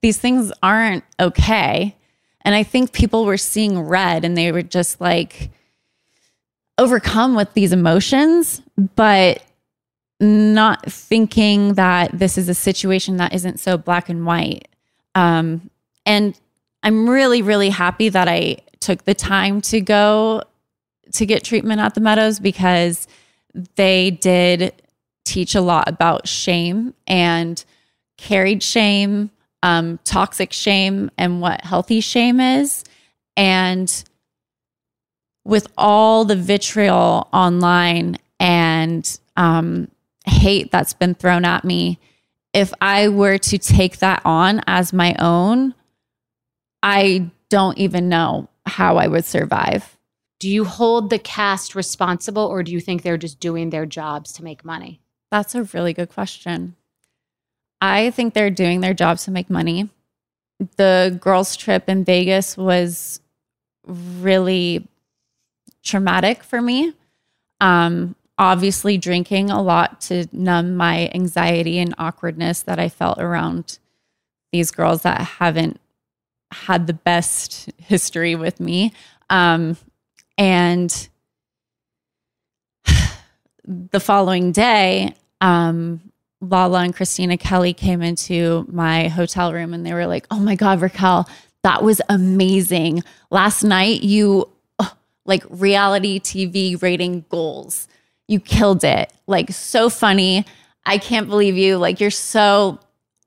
these 0.01 0.17
things 0.17 0.51
aren't 0.62 1.03
okay. 1.19 1.95
And 2.41 2.53
I 2.53 2.62
think 2.62 2.93
people 2.93 3.25
were 3.25 3.38
seeing 3.38 3.79
red 3.79 4.24
and 4.24 4.38
they 4.38 4.51
were 4.51 4.62
just 4.62 5.01
like 5.01 5.50
overcome 6.79 7.36
with 7.36 7.53
these 7.53 7.74
emotions, 7.74 8.62
but 8.95 9.43
not 10.19 10.89
thinking 10.91 11.75
that 11.75 12.17
this 12.17 12.38
is 12.38 12.50
a 12.50 12.53
situation 12.53 13.17
that 13.17 13.33
isn't 13.33 13.59
so 13.59 13.77
black 13.77 14.09
and 14.09 14.25
white. 14.25 14.67
Um, 15.13 15.69
and 16.05 16.39
I'm 16.82 17.10
really, 17.10 17.41
really 17.41 17.69
happy 17.69 18.10
that 18.10 18.27
I 18.27 18.58
took 18.80 19.04
the 19.04 19.13
time 19.13 19.62
to 19.62 19.82
go 19.82 20.41
to 21.13 21.25
get 21.25 21.43
treatment 21.43 21.82
at 21.82 21.95
the 21.95 22.01
Meadows 22.01 22.39
because 22.39 23.08
they 23.75 24.12
did 24.12 24.73
teach 25.25 25.56
a 25.56 25.62
lot 25.62 25.88
about 25.89 26.27
shame 26.27 26.93
and 27.08 27.63
carried 28.17 28.63
shame, 28.63 29.32
um, 29.63 29.99
toxic 30.04 30.54
shame, 30.54 31.12
and 31.17 31.41
what 31.41 31.62
healthy 31.62 31.99
shame 31.99 32.39
is. 32.39 32.84
And 33.36 34.04
with 35.45 35.67
all 35.78 36.25
the 36.25 36.36
vitriol 36.36 37.28
online 37.34 38.17
and 38.39 39.19
um, 39.38 39.89
hate 40.25 40.71
that's 40.71 40.93
been 40.93 41.15
thrown 41.15 41.45
at 41.45 41.63
me, 41.63 41.99
if 42.54 42.73
I 42.82 43.10
were 43.10 43.38
to 43.38 43.58
take 43.58 43.99
that 43.99 44.21
on 44.25 44.62
as 44.67 44.93
my 44.93 45.15
own, 45.19 45.73
I 46.82 47.30
don't 47.49 47.78
even 47.78 48.10
know 48.10 48.49
how 48.65 48.97
I 48.97 49.08
would 49.08 49.25
survive. 49.25 49.97
Do 50.39 50.49
you 50.49 50.63
hold 50.63 51.10
the 51.10 51.19
cast 51.19 51.75
responsible 51.75 52.43
or 52.43 52.63
do 52.63 52.71
you 52.71 52.80
think 52.80 53.02
they're 53.02 53.17
just 53.17 53.39
doing 53.39 53.69
their 53.69 53.86
jobs 53.86 54.32
to 54.34 54.43
make 54.43 54.63
money? 54.63 55.02
That's 55.32 55.54
a 55.54 55.63
really 55.63 55.93
good 55.93 56.10
question. 56.10 56.75
I 57.82 58.12
think 58.12 58.34
they're 58.34 58.49
doing 58.49 58.82
their 58.82 58.93
jobs 58.93 59.25
to 59.25 59.32
make 59.32 59.49
money. 59.49 59.89
The 60.78 61.17
girls' 61.21 61.56
trip 61.56 61.88
in 61.88 62.04
Vegas 62.04 62.58
was 62.58 63.21
really 63.86 64.88
traumatic 65.84 66.44
for 66.44 66.62
me. 66.62 66.94
Um, 67.62 68.15
obviously, 68.38 68.98
drinking 68.98 69.50
a 69.50 69.62
lot 69.62 70.02
to 70.02 70.28
numb 70.32 70.76
my 70.76 71.10
anxiety 71.13 71.80
and 71.80 71.94
awkwardness 71.98 72.62
that 72.63 72.80
I 72.80 72.89
felt 72.89 73.20
around 73.20 73.80
these 74.52 74.72
girls 74.72 75.04
that 75.04 75.22
haven't 75.22 75.80
had 76.52 76.88
the 76.88 76.94
best 76.94 77.70
history 77.78 78.36
with 78.36 78.60
me. 78.60 78.94
Um, 79.30 79.78
and 80.38 81.10
the 83.63 84.00
following 84.00 84.52
day, 84.52 85.13
um, 85.42 86.02
Lala 86.42 86.84
and 86.84 86.96
Christina 86.96 87.38
Kelly 87.38 87.74
came 87.74 88.02
into 88.02 88.65
my 88.72 89.10
hotel 89.10 89.54
room 89.54 89.74
and 89.74 89.86
they 89.86 89.94
were 89.94 90.08
like, 90.08 90.26
Oh 90.32 90.39
my 90.39 90.56
God, 90.56 90.82
Raquel, 90.82 91.30
that 91.63 91.84
was 91.84 92.02
amazing. 92.10 93.04
Last 93.30 93.63
night, 93.63 94.02
you 94.02 94.50
like 95.25 95.43
reality 95.49 96.19
TV 96.19 96.82
rating 96.82 97.25
goals. 97.29 97.88
You 98.27 98.39
killed 98.39 98.84
it. 98.84 99.12
Like, 99.27 99.51
so 99.51 99.89
funny. 99.89 100.45
I 100.86 100.97
can't 100.97 101.27
believe 101.27 101.58
you. 101.58 101.77
Like, 101.77 101.99
you're 101.99 102.12
so, 102.12 102.79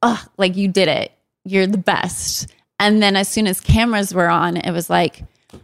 oh, 0.02 0.24
like, 0.36 0.56
you 0.56 0.68
did 0.68 0.88
it. 0.88 1.12
You're 1.44 1.66
the 1.66 1.78
best. 1.78 2.52
And 2.78 3.02
then 3.02 3.16
as 3.16 3.28
soon 3.28 3.46
as 3.46 3.60
cameras 3.60 4.14
were 4.14 4.28
on, 4.28 4.56
it 4.56 4.72
was 4.72 4.90
like, 4.90 5.22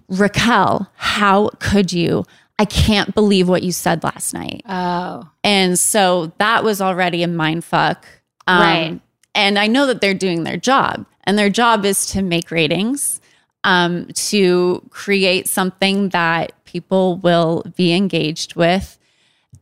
Raquel, 0.08 0.90
how 0.96 1.50
could 1.58 1.92
you? 1.92 2.24
I 2.58 2.64
can't 2.64 3.14
believe 3.14 3.48
what 3.48 3.62
you 3.62 3.72
said 3.72 4.02
last 4.02 4.34
night. 4.34 4.62
Oh. 4.68 5.28
And 5.44 5.78
so 5.78 6.32
that 6.38 6.64
was 6.64 6.80
already 6.80 7.22
a 7.22 7.28
mind 7.28 7.64
fuck. 7.64 8.06
Um, 8.46 8.60
right. 8.60 9.00
And 9.34 9.58
I 9.58 9.68
know 9.68 9.86
that 9.86 10.00
they're 10.00 10.14
doing 10.14 10.42
their 10.42 10.56
job, 10.56 11.06
and 11.24 11.38
their 11.38 11.50
job 11.50 11.84
is 11.84 12.06
to 12.06 12.22
make 12.22 12.50
ratings, 12.50 13.20
um, 13.64 14.08
to 14.14 14.86
create 14.90 15.48
something 15.48 16.10
that 16.10 16.52
people 16.64 17.16
will 17.16 17.64
be 17.76 17.92
engaged 17.92 18.54
with. 18.54 18.98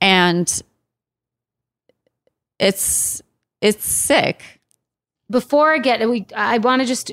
And 0.00 0.62
it's 2.58 3.22
it's 3.60 3.86
sick. 3.86 4.60
Before 5.30 5.72
I 5.72 5.78
get 5.78 6.08
we 6.08 6.26
I 6.34 6.58
want 6.58 6.82
to 6.82 6.86
just 6.86 7.12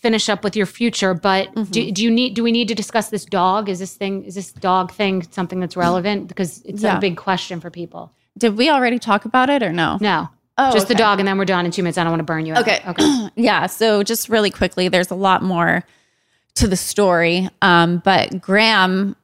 finish 0.00 0.28
up 0.28 0.44
with 0.44 0.54
your 0.54 0.66
future, 0.66 1.14
but 1.14 1.48
mm-hmm. 1.54 1.70
do, 1.70 1.90
do, 1.90 2.02
you 2.02 2.10
need 2.10 2.34
do 2.34 2.42
we 2.42 2.52
need 2.52 2.68
to 2.68 2.74
discuss 2.74 3.08
this 3.08 3.24
dog? 3.24 3.68
Is 3.68 3.78
this 3.78 3.94
thing 3.94 4.24
is 4.24 4.34
this 4.34 4.52
dog 4.52 4.92
thing 4.92 5.22
something 5.30 5.60
that's 5.60 5.76
relevant 5.76 6.28
because 6.28 6.62
it's 6.62 6.82
yeah. 6.82 6.96
a 6.96 7.00
big 7.00 7.16
question 7.16 7.60
for 7.60 7.70
people. 7.70 8.12
Did 8.36 8.56
we 8.56 8.70
already 8.70 8.98
talk 8.98 9.24
about 9.24 9.50
it 9.50 9.62
or 9.62 9.72
no? 9.72 9.98
No. 10.00 10.28
Oh, 10.56 10.72
just 10.72 10.86
okay. 10.86 10.94
the 10.94 10.98
dog, 10.98 11.18
and 11.18 11.26
then 11.26 11.36
we're 11.36 11.44
done 11.44 11.64
in 11.64 11.72
two 11.72 11.82
minutes. 11.82 11.98
I 11.98 12.04
don't 12.04 12.12
want 12.12 12.20
to 12.20 12.24
burn 12.24 12.46
you. 12.46 12.54
Okay. 12.54 12.80
Out. 12.84 13.00
Okay. 13.00 13.28
yeah. 13.36 13.66
So 13.66 14.02
just 14.02 14.28
really 14.28 14.50
quickly, 14.50 14.88
there's 14.88 15.10
a 15.10 15.16
lot 15.16 15.42
more 15.42 15.84
to 16.56 16.68
the 16.68 16.76
story, 16.76 17.48
um, 17.62 17.98
but 18.04 18.40
Graham, 18.40 19.16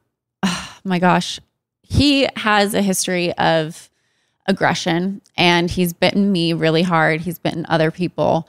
oh 0.43 0.77
my 0.83 0.99
gosh, 0.99 1.39
he 1.81 2.27
has 2.35 2.73
a 2.73 2.81
history 2.81 3.33
of 3.33 3.89
aggression, 4.47 5.21
and 5.37 5.69
he's 5.69 5.93
bitten 5.93 6.31
me 6.31 6.53
really 6.53 6.83
hard. 6.83 7.21
He's 7.21 7.39
bitten 7.39 7.65
other 7.69 7.91
people. 7.91 8.47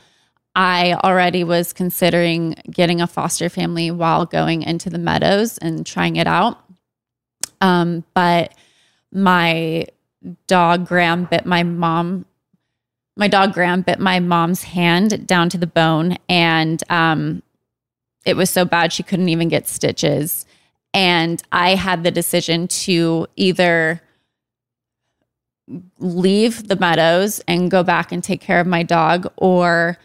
I 0.54 0.94
already 0.94 1.44
was 1.44 1.72
considering 1.72 2.56
getting 2.70 3.00
a 3.00 3.06
foster 3.06 3.48
family 3.48 3.90
while 3.90 4.26
going 4.26 4.62
into 4.62 4.90
the 4.90 4.98
meadows 4.98 5.58
and 5.58 5.86
trying 5.86 6.16
it 6.16 6.26
out. 6.26 6.58
Um, 7.60 8.04
but 8.14 8.52
my 9.12 9.86
dog 10.46 10.86
Graham 10.86 11.24
bit 11.24 11.46
my 11.46 11.62
mom. 11.62 12.26
My 13.16 13.28
dog 13.28 13.52
Graham 13.52 13.82
bit 13.82 13.98
my 13.98 14.20
mom's 14.20 14.62
hand 14.62 15.26
down 15.26 15.48
to 15.50 15.58
the 15.58 15.66
bone, 15.66 16.16
and 16.28 16.82
um, 16.90 17.42
it 18.24 18.36
was 18.36 18.50
so 18.50 18.64
bad 18.64 18.92
she 18.92 19.02
couldn't 19.02 19.28
even 19.28 19.48
get 19.48 19.68
stitches. 19.68 20.46
And 20.94 21.42
I 21.50 21.74
had 21.74 22.04
the 22.04 22.10
decision 22.10 22.68
to 22.68 23.26
either 23.36 24.02
leave 25.98 26.68
the 26.68 26.76
meadows 26.76 27.40
and 27.48 27.70
go 27.70 27.82
back 27.82 28.12
and 28.12 28.22
take 28.22 28.40
care 28.40 28.60
of 28.60 28.66
my 28.66 28.82
dog 28.82 29.32
or 29.36 29.96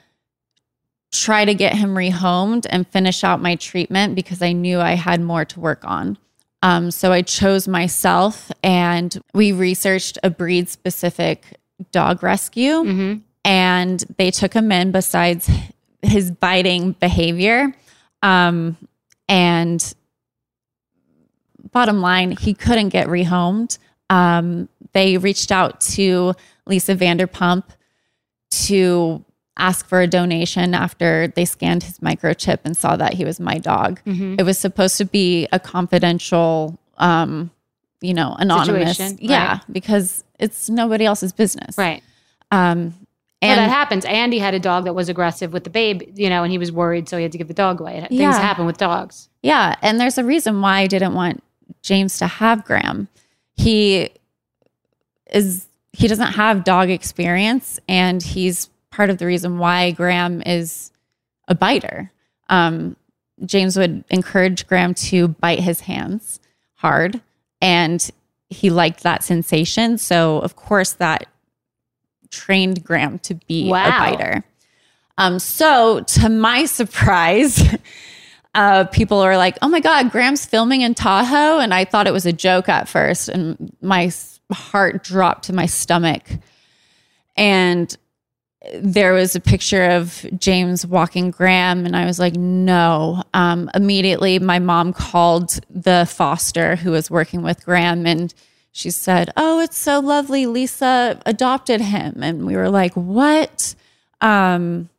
try 1.11 1.45
to 1.45 1.53
get 1.53 1.75
him 1.75 1.95
rehomed 1.95 2.65
and 2.69 2.87
finish 2.87 3.23
out 3.23 3.41
my 3.41 3.55
treatment 3.55 4.15
because 4.15 4.41
I 4.41 4.51
knew 4.51 4.79
I 4.79 4.93
had 4.93 5.19
more 5.21 5.45
to 5.45 5.59
work 5.59 5.83
on. 5.83 6.17
Um, 6.61 6.91
so 6.91 7.11
I 7.11 7.21
chose 7.21 7.67
myself 7.67 8.51
and 8.63 9.19
we 9.33 9.51
researched 9.51 10.17
a 10.23 10.29
breed 10.29 10.69
specific 10.69 11.57
dog 11.91 12.23
rescue 12.23 12.83
and 13.45 14.03
they 14.17 14.31
took 14.31 14.53
him 14.53 14.71
in 14.71 14.91
besides 14.91 15.49
his 16.01 16.31
biting 16.31 16.93
behavior. 16.93 17.73
Um, 18.23 18.77
and 19.29 19.93
bottom 21.71 22.01
line, 22.01 22.31
he 22.31 22.53
couldn't 22.53 22.89
get 22.89 23.07
rehomed. 23.07 23.77
Um, 24.09 24.69
they 24.93 25.17
reached 25.17 25.51
out 25.51 25.81
to 25.81 26.33
Lisa 26.65 26.95
Vanderpump 26.95 27.63
to 28.49 29.23
ask 29.57 29.87
for 29.87 30.01
a 30.01 30.07
donation 30.07 30.73
after 30.73 31.27
they 31.35 31.43
scanned 31.45 31.83
his 31.83 31.99
microchip 31.99 32.59
and 32.63 32.77
saw 32.77 32.95
that 32.95 33.13
he 33.15 33.25
was 33.25 33.39
my 33.39 33.57
dog. 33.57 33.99
Mhm. 34.05 34.39
It 34.39 34.43
was 34.43 34.57
supposed 34.57 34.97
to 34.97 35.05
be 35.05 35.47
a 35.51 35.59
confidential, 35.59 36.77
um, 36.97 37.49
you 38.01 38.13
know, 38.13 38.35
anonymous. 38.39 38.97
Situation, 38.97 39.17
Yeah, 39.19 39.53
right. 39.53 39.61
because 39.71 40.23
it's 40.39 40.69
nobody 40.69 41.05
else's 41.05 41.33
business. 41.33 41.75
Right. 41.77 42.03
Um, 42.51 42.93
And 43.41 43.51
and 43.51 43.59
that 43.59 43.69
happens. 43.69 44.03
Andy 44.05 44.39
had 44.39 44.53
a 44.55 44.59
dog 44.59 44.85
that 44.85 44.93
was 44.93 45.09
aggressive 45.09 45.53
with 45.53 45.63
the 45.63 45.69
babe, 45.69 46.01
you 46.15 46.27
know, 46.29 46.41
and 46.43 46.51
he 46.51 46.57
was 46.57 46.71
worried, 46.71 47.07
so 47.07 47.17
he 47.17 47.23
had 47.23 47.31
to 47.33 47.37
give 47.37 47.47
the 47.47 47.53
dog 47.53 47.79
away. 47.79 47.99
Things 48.09 48.19
Yeah. 48.19 48.39
happen 48.41 48.65
with 48.65 48.77
dogs. 48.77 49.29
Yeah, 49.43 49.75
and 49.83 49.99
there's 49.99 50.17
a 50.17 50.23
reason 50.23 50.59
why 50.61 50.79
I 50.79 50.87
didn't 50.87 51.13
want 51.13 51.43
James 51.83 52.17
to 52.19 52.25
have 52.27 52.65
Graham. 52.65 53.07
He 53.55 54.09
is 55.31 55.67
he 55.93 56.07
doesn't 56.07 56.33
have 56.33 56.63
dog 56.63 56.89
experience 56.89 57.79
and 57.87 58.21
he's 58.21 58.69
part 58.91 59.09
of 59.09 59.17
the 59.17 59.25
reason 59.25 59.57
why 59.57 59.91
Graham 59.91 60.41
is 60.45 60.91
a 61.47 61.55
biter. 61.55 62.11
Um, 62.49 62.95
James 63.45 63.77
would 63.77 64.03
encourage 64.09 64.67
Graham 64.67 64.93
to 64.95 65.29
bite 65.29 65.59
his 65.59 65.81
hands 65.81 66.39
hard 66.75 67.21
and 67.61 68.09
he 68.49 68.69
liked 68.69 69.01
that 69.03 69.23
sensation. 69.23 69.97
So 69.97 70.37
of 70.39 70.55
course 70.55 70.93
that 70.93 71.25
trained 72.31 72.83
Graham 72.83 73.19
to 73.19 73.35
be 73.35 73.69
Wow. 73.69 73.87
a 73.87 73.91
biter. 74.11 74.43
Um, 75.17 75.39
so 75.39 76.01
to 76.01 76.29
my 76.29 76.65
surprise, 76.79 77.63
uh, 78.55 78.85
people 78.85 79.19
are 79.19 79.37
like, 79.37 79.57
"Oh 79.61 79.67
my 79.69 79.79
God, 79.79 80.11
Graham's 80.11 80.45
filming 80.45 80.81
in 80.81 80.93
Tahoe," 80.95 81.59
and 81.59 81.73
I 81.73 81.85
thought 81.85 82.07
it 82.07 82.13
was 82.13 82.25
a 82.25 82.33
joke 82.33 82.69
at 82.69 82.87
first, 82.87 83.29
and 83.29 83.75
my 83.81 84.11
heart 84.51 85.03
dropped 85.03 85.45
to 85.45 85.53
my 85.53 85.65
stomach. 85.65 86.23
And 87.35 87.95
there 88.73 89.13
was 89.13 89.35
a 89.35 89.39
picture 89.39 89.85
of 89.91 90.25
James 90.39 90.85
walking 90.85 91.29
Graham, 91.31 91.85
and 91.85 91.95
I 91.95 92.05
was 92.05 92.19
like, 92.19 92.35
"No!" 92.35 93.23
Um, 93.33 93.69
immediately, 93.75 94.39
my 94.39 94.59
mom 94.59 94.93
called 94.93 95.59
the 95.69 96.07
foster 96.09 96.75
who 96.75 96.91
was 96.91 97.09
working 97.11 97.43
with 97.43 97.63
Graham, 97.65 98.05
and 98.05 98.33
she 98.77 98.91
said, 98.91 99.31
"Oh, 99.35 99.59
it's 99.59 99.77
so 99.77 99.99
lovely. 99.99 100.45
Lisa 100.45 101.19
adopted 101.25 101.81
him," 101.81 102.21
and 102.21 102.45
we 102.45 102.55
were 102.55 102.69
like, 102.69 102.93
"What?" 102.93 103.73
Um, 104.21 104.89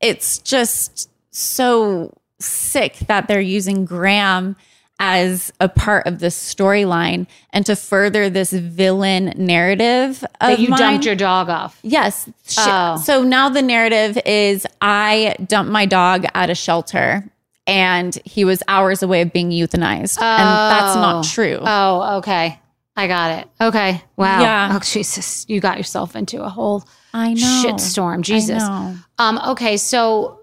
it's 0.00 0.38
just 0.38 1.10
so 1.30 2.14
sick 2.38 2.96
that 3.06 3.28
they're 3.28 3.40
using 3.40 3.84
Graham 3.84 4.56
as 4.98 5.52
a 5.60 5.68
part 5.68 6.06
of 6.06 6.20
this 6.20 6.34
storyline 6.54 7.26
and 7.52 7.66
to 7.66 7.76
further 7.76 8.30
this 8.30 8.50
villain 8.50 9.34
narrative 9.36 10.24
of 10.40 10.48
That 10.48 10.58
you 10.58 10.68
mine. 10.68 10.78
dumped 10.78 11.04
your 11.04 11.14
dog 11.14 11.50
off. 11.50 11.78
Yes. 11.82 12.30
Oh. 12.58 12.96
So 12.96 13.22
now 13.22 13.50
the 13.50 13.60
narrative 13.60 14.18
is 14.24 14.66
I 14.80 15.36
dumped 15.46 15.70
my 15.70 15.84
dog 15.84 16.24
at 16.34 16.48
a 16.48 16.54
shelter 16.54 17.28
and 17.66 18.16
he 18.24 18.44
was 18.44 18.62
hours 18.68 19.02
away 19.02 19.22
of 19.22 19.32
being 19.32 19.50
euthanized. 19.50 20.20
And 20.20 20.48
that's 20.48 20.94
not 20.96 21.24
Oh. 21.24 21.28
true. 21.28 21.58
Oh, 21.60 22.16
okay. 22.18 22.60
I 22.96 23.06
got 23.08 23.38
it. 23.40 23.48
Okay. 23.60 24.02
Wow. 24.16 24.40
Yeah. 24.40 24.70
Oh, 24.72 24.78
Jesus. 24.80 25.44
You 25.48 25.60
got 25.60 25.76
yourself 25.76 26.16
into 26.16 26.42
a 26.42 26.48
whole 26.48 26.84
I 27.12 27.34
know. 27.34 27.40
shitstorm. 27.40 28.22
Jesus. 28.22 28.62
I 28.62 28.90
know. 28.92 28.96
Um, 29.18 29.38
okay. 29.50 29.76
So 29.76 30.40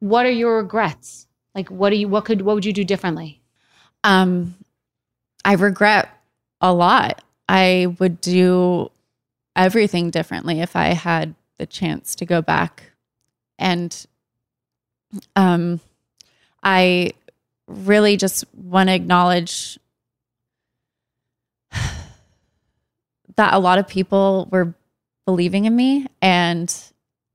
what 0.00 0.26
are 0.26 0.30
your 0.30 0.58
regrets? 0.58 1.26
Like 1.54 1.68
what 1.70 1.90
do 1.90 1.96
you 1.96 2.08
what 2.08 2.24
could 2.24 2.42
what 2.42 2.54
would 2.54 2.64
you 2.64 2.72
do 2.72 2.84
differently? 2.84 3.40
Um, 4.04 4.54
I 5.44 5.54
regret 5.54 6.08
a 6.60 6.72
lot. 6.72 7.22
I 7.48 7.94
would 7.98 8.20
do 8.20 8.90
everything 9.56 10.10
differently 10.10 10.60
if 10.60 10.76
I 10.76 10.88
had 10.88 11.34
the 11.58 11.66
chance 11.66 12.14
to 12.16 12.26
go 12.26 12.42
back. 12.42 12.92
And 13.58 14.06
um, 15.36 15.80
I 16.64 17.12
really 17.68 18.16
just 18.16 18.44
want 18.54 18.88
to 18.88 18.94
acknowledge 18.94 19.78
that 23.36 23.54
a 23.54 23.58
lot 23.58 23.78
of 23.78 23.86
people 23.86 24.48
were 24.50 24.74
believing 25.26 25.64
in 25.64 25.76
me. 25.76 26.06
And 26.22 26.74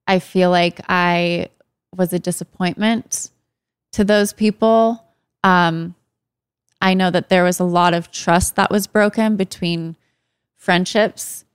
I 0.08 0.20
feel 0.20 0.50
like 0.50 0.82
I 0.90 1.50
was 1.96 2.14
a 2.14 2.20
disappointment 2.20 3.32
to 3.94 4.04
those 4.04 4.34
people. 4.34 5.04
Um, 5.44 5.96
I 6.82 6.94
know 6.94 7.12
that 7.12 7.30
there 7.30 7.44
was 7.44 7.60
a 7.60 7.66
lot 7.66 7.94
of 7.94 8.12
trust 8.12 8.56
that 8.56 8.72
was 8.72 8.88
broken 8.88 9.36
between 9.36 9.98
friendships 10.58 11.46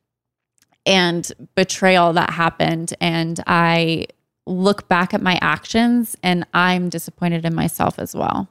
and 0.85 1.31
betrayal 1.55 2.13
that 2.13 2.31
happened. 2.31 2.95
And 3.01 3.41
I 3.47 4.07
look 4.47 4.89
back 4.89 5.15
at 5.15 5.23
my 5.23 5.39
actions 5.41 6.17
and 6.23 6.47
I'm 6.53 6.89
disappointed 6.89 7.45
in 7.45 7.55
myself 7.55 7.99
as 7.99 8.15
well. 8.15 8.49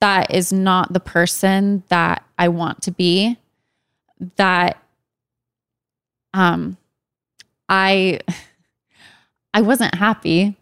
That 0.00 0.32
is 0.34 0.52
not 0.52 0.92
the 0.92 1.00
person 1.00 1.82
that 1.88 2.24
I 2.38 2.48
want 2.48 2.82
to 2.82 2.90
be. 2.90 3.38
That 4.36 4.82
um 6.32 6.76
I 7.68 8.20
I 9.54 9.62
wasn't 9.62 9.94
happy. 9.94 10.56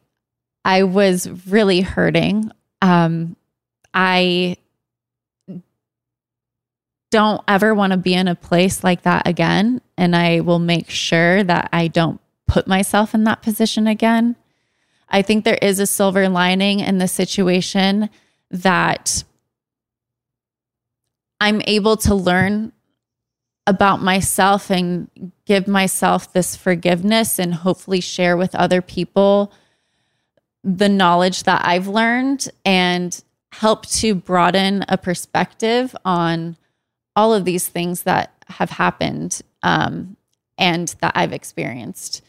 I 0.65 0.85
was 0.85 1.29
really 1.47 1.81
hurting. 1.81 2.51
Um 2.81 3.37
I 3.95 4.57
don't 7.11 7.43
ever 7.47 7.75
want 7.75 7.93
to 7.93 7.99
be 7.99 8.15
in 8.15 8.27
a 8.27 8.35
place 8.35 8.83
like 8.83 9.03
that 9.03 9.29
again. 9.29 9.83
And 9.99 10.17
I 10.17 10.41
will 10.41 10.59
make 10.59 10.89
sure 10.89 11.45
that 11.45 11.69
I 11.73 11.89
don't 11.89 12.21
put 12.47 12.67
myself 12.67 13.15
in 13.15 13.25
that 13.25 13.43
position 13.43 13.87
again. 13.87 14.37
I 15.09 15.23
think 15.23 15.45
there 15.45 15.59
is 15.61 15.79
a 15.79 15.87
silver 15.87 16.29
lining 16.29 16.81
in 16.81 16.99
the 16.99 17.09
situation 17.09 18.09
that 18.51 19.25
I'm 21.41 21.63
able 21.67 21.97
to 21.99 22.15
learn 22.15 22.73
about 23.67 24.03
myself 24.03 24.71
and 24.71 25.09
give 25.47 25.69
myself 25.69 26.33
this 26.33 26.57
forgiveness 26.57 27.39
and 27.39 27.55
hopefully 27.55 28.01
share 28.01 28.37
with 28.37 28.55
other 28.55 28.83
people 28.83 29.53
the 30.65 30.89
knowledge 30.89 31.45
that 31.45 31.63
I've 31.65 31.89
learned 31.89 32.49
and 32.65 33.23
help 33.53 33.87
to 33.87 34.15
broaden 34.15 34.85
a 34.89 34.97
perspective 34.97 35.95
on 36.05 36.57
all 37.15 37.35
of 37.35 37.45
these 37.45 37.69
things 37.69 38.03
that 38.03 38.33
have 38.49 38.71
happened 38.71 39.43
um, 39.63 40.17
and 40.57 40.95
that 41.01 41.13
I've 41.15 41.33
experienced. 41.33 42.23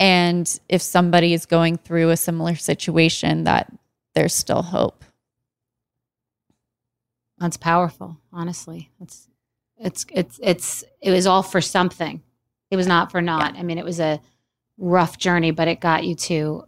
And 0.00 0.60
if 0.68 0.80
somebody 0.80 1.34
is 1.34 1.44
going 1.44 1.76
through 1.76 2.08
a 2.08 2.16
similar 2.16 2.54
situation, 2.56 3.44
that 3.44 3.70
there's 4.14 4.34
still 4.34 4.62
hope. 4.62 5.04
That's 7.38 7.58
powerful, 7.58 8.18
honestly. 8.32 8.90
It's 9.00 9.28
it's 9.78 10.06
it's 10.10 10.40
it's 10.42 10.84
it 11.00 11.10
was 11.10 11.26
all 11.26 11.42
for 11.42 11.60
something. 11.60 12.22
It 12.70 12.76
was 12.76 12.86
not 12.86 13.12
for 13.12 13.20
naught. 13.20 13.56
I 13.56 13.62
mean, 13.62 13.78
it 13.78 13.84
was 13.84 14.00
a 14.00 14.20
rough 14.78 15.18
journey, 15.18 15.50
but 15.50 15.68
it 15.68 15.80
got 15.80 16.04
you 16.04 16.14
to 16.14 16.64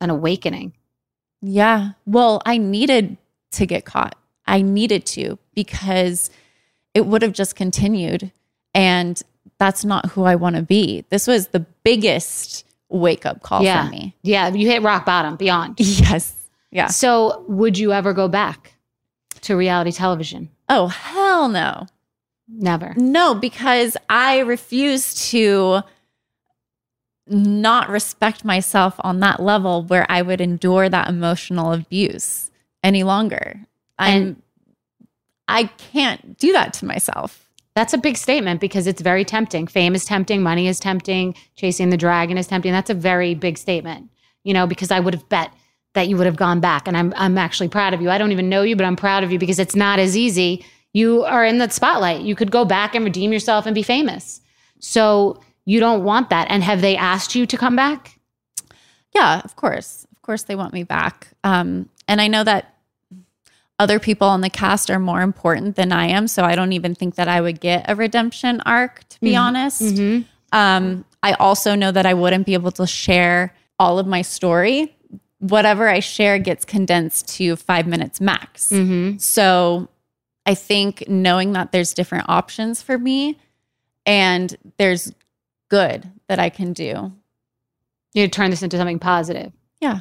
an 0.00 0.10
awakening. 0.10 0.74
Yeah. 1.42 1.90
Well, 2.06 2.42
I 2.46 2.58
needed 2.58 3.16
to 3.52 3.66
get 3.66 3.84
caught. 3.84 4.16
I 4.46 4.62
needed 4.62 5.04
to 5.06 5.38
because 5.54 6.30
it 6.94 7.06
would 7.06 7.22
have 7.22 7.32
just 7.32 7.56
continued. 7.56 8.30
And 8.72 9.20
that's 9.64 9.82
not 9.84 10.10
who 10.10 10.24
I 10.24 10.34
want 10.34 10.56
to 10.56 10.62
be. 10.62 11.06
This 11.08 11.26
was 11.26 11.48
the 11.48 11.60
biggest 11.84 12.66
wake 12.90 13.24
up 13.24 13.42
call 13.42 13.62
yeah. 13.62 13.86
for 13.86 13.90
me. 13.90 14.14
Yeah, 14.22 14.48
you 14.48 14.68
hit 14.68 14.82
rock 14.82 15.06
bottom 15.06 15.36
beyond. 15.36 15.78
Yes. 15.80 16.36
Yeah. 16.70 16.88
So, 16.88 17.44
would 17.48 17.78
you 17.78 17.92
ever 17.92 18.12
go 18.12 18.26
back 18.28 18.74
to 19.42 19.56
reality 19.56 19.92
television? 19.92 20.50
Oh, 20.68 20.88
hell 20.88 21.48
no. 21.48 21.86
Never. 22.48 22.94
No, 22.96 23.34
because 23.34 23.96
I 24.10 24.40
refuse 24.40 25.30
to 25.30 25.82
not 27.26 27.88
respect 27.88 28.44
myself 28.44 28.96
on 28.98 29.20
that 29.20 29.40
level 29.40 29.84
where 29.84 30.04
I 30.10 30.20
would 30.20 30.40
endure 30.40 30.88
that 30.88 31.08
emotional 31.08 31.72
abuse 31.72 32.50
any 32.82 33.02
longer. 33.02 33.60
I'm 33.98 34.42
I 35.48 35.64
can't 35.64 36.36
do 36.38 36.52
that 36.52 36.74
to 36.74 36.86
myself. 36.86 37.48
That's 37.74 37.92
a 37.92 37.98
big 37.98 38.16
statement 38.16 38.60
because 38.60 38.86
it's 38.86 39.02
very 39.02 39.24
tempting. 39.24 39.66
Fame 39.66 39.94
is 39.94 40.04
tempting, 40.04 40.42
money 40.42 40.68
is 40.68 40.78
tempting, 40.78 41.34
chasing 41.56 41.90
the 41.90 41.96
dragon 41.96 42.38
is 42.38 42.46
tempting. 42.46 42.72
That's 42.72 42.90
a 42.90 42.94
very 42.94 43.34
big 43.34 43.58
statement, 43.58 44.10
you 44.44 44.54
know, 44.54 44.66
because 44.66 44.90
I 44.90 45.00
would 45.00 45.14
have 45.14 45.28
bet 45.28 45.52
that 45.94 46.08
you 46.08 46.16
would 46.16 46.26
have 46.26 46.36
gone 46.36 46.60
back. 46.60 46.86
And 46.86 46.96
I'm, 46.96 47.12
I'm 47.16 47.36
actually 47.38 47.68
proud 47.68 47.94
of 47.94 48.00
you. 48.00 48.10
I 48.10 48.18
don't 48.18 48.32
even 48.32 48.48
know 48.48 48.62
you, 48.62 48.76
but 48.76 48.86
I'm 48.86 48.96
proud 48.96 49.24
of 49.24 49.32
you 49.32 49.38
because 49.38 49.58
it's 49.58 49.74
not 49.74 49.98
as 49.98 50.16
easy. 50.16 50.64
You 50.92 51.24
are 51.24 51.44
in 51.44 51.58
the 51.58 51.68
spotlight. 51.68 52.22
You 52.22 52.36
could 52.36 52.50
go 52.50 52.64
back 52.64 52.94
and 52.94 53.04
redeem 53.04 53.32
yourself 53.32 53.66
and 53.66 53.74
be 53.74 53.82
famous. 53.82 54.40
So 54.78 55.40
you 55.64 55.80
don't 55.80 56.04
want 56.04 56.30
that. 56.30 56.46
And 56.50 56.62
have 56.62 56.80
they 56.80 56.96
asked 56.96 57.34
you 57.34 57.46
to 57.46 57.56
come 57.56 57.74
back? 57.74 58.18
Yeah, 59.14 59.40
of 59.44 59.56
course. 59.56 60.06
Of 60.12 60.22
course, 60.22 60.44
they 60.44 60.54
want 60.54 60.72
me 60.72 60.84
back. 60.84 61.28
Um, 61.42 61.88
and 62.06 62.20
I 62.20 62.28
know 62.28 62.44
that 62.44 62.73
other 63.78 63.98
people 63.98 64.28
on 64.28 64.40
the 64.40 64.50
cast 64.50 64.90
are 64.90 64.98
more 64.98 65.20
important 65.22 65.76
than 65.76 65.90
I 65.92 66.06
am. 66.06 66.28
So 66.28 66.44
I 66.44 66.54
don't 66.54 66.72
even 66.72 66.94
think 66.94 67.16
that 67.16 67.28
I 67.28 67.40
would 67.40 67.60
get 67.60 67.84
a 67.90 67.94
redemption 67.96 68.60
arc, 68.64 69.08
to 69.08 69.20
be 69.20 69.32
Mhm. 69.32 69.40
honest. 69.40 69.82
Mhm. 69.82 70.24
Um, 70.52 71.04
I 71.22 71.32
also 71.34 71.74
know 71.74 71.90
that 71.90 72.06
I 72.06 72.14
wouldn't 72.14 72.46
be 72.46 72.54
able 72.54 72.70
to 72.72 72.86
share 72.86 73.52
all 73.78 73.98
of 73.98 74.06
my 74.06 74.22
story. 74.22 74.94
Whatever 75.40 75.88
I 75.88 75.98
share 76.00 76.38
gets 76.38 76.64
condensed 76.64 77.28
to 77.36 77.56
five 77.56 77.86
minutes 77.86 78.20
max. 78.20 78.70
Mm-hmm. 78.70 79.18
So 79.18 79.88
I 80.46 80.54
think 80.54 81.04
knowing 81.08 81.52
that 81.54 81.72
there's 81.72 81.92
different 81.94 82.28
options 82.28 82.80
for 82.80 82.96
me 82.98 83.38
and 84.06 84.56
there's 84.78 85.12
good 85.68 86.08
that 86.28 86.38
I 86.38 86.48
can 86.50 86.72
do. 86.72 87.12
You 88.12 88.28
turn 88.28 88.50
this 88.50 88.62
into 88.62 88.76
something 88.76 89.00
positive. 89.00 89.52
Yeah. 89.80 90.00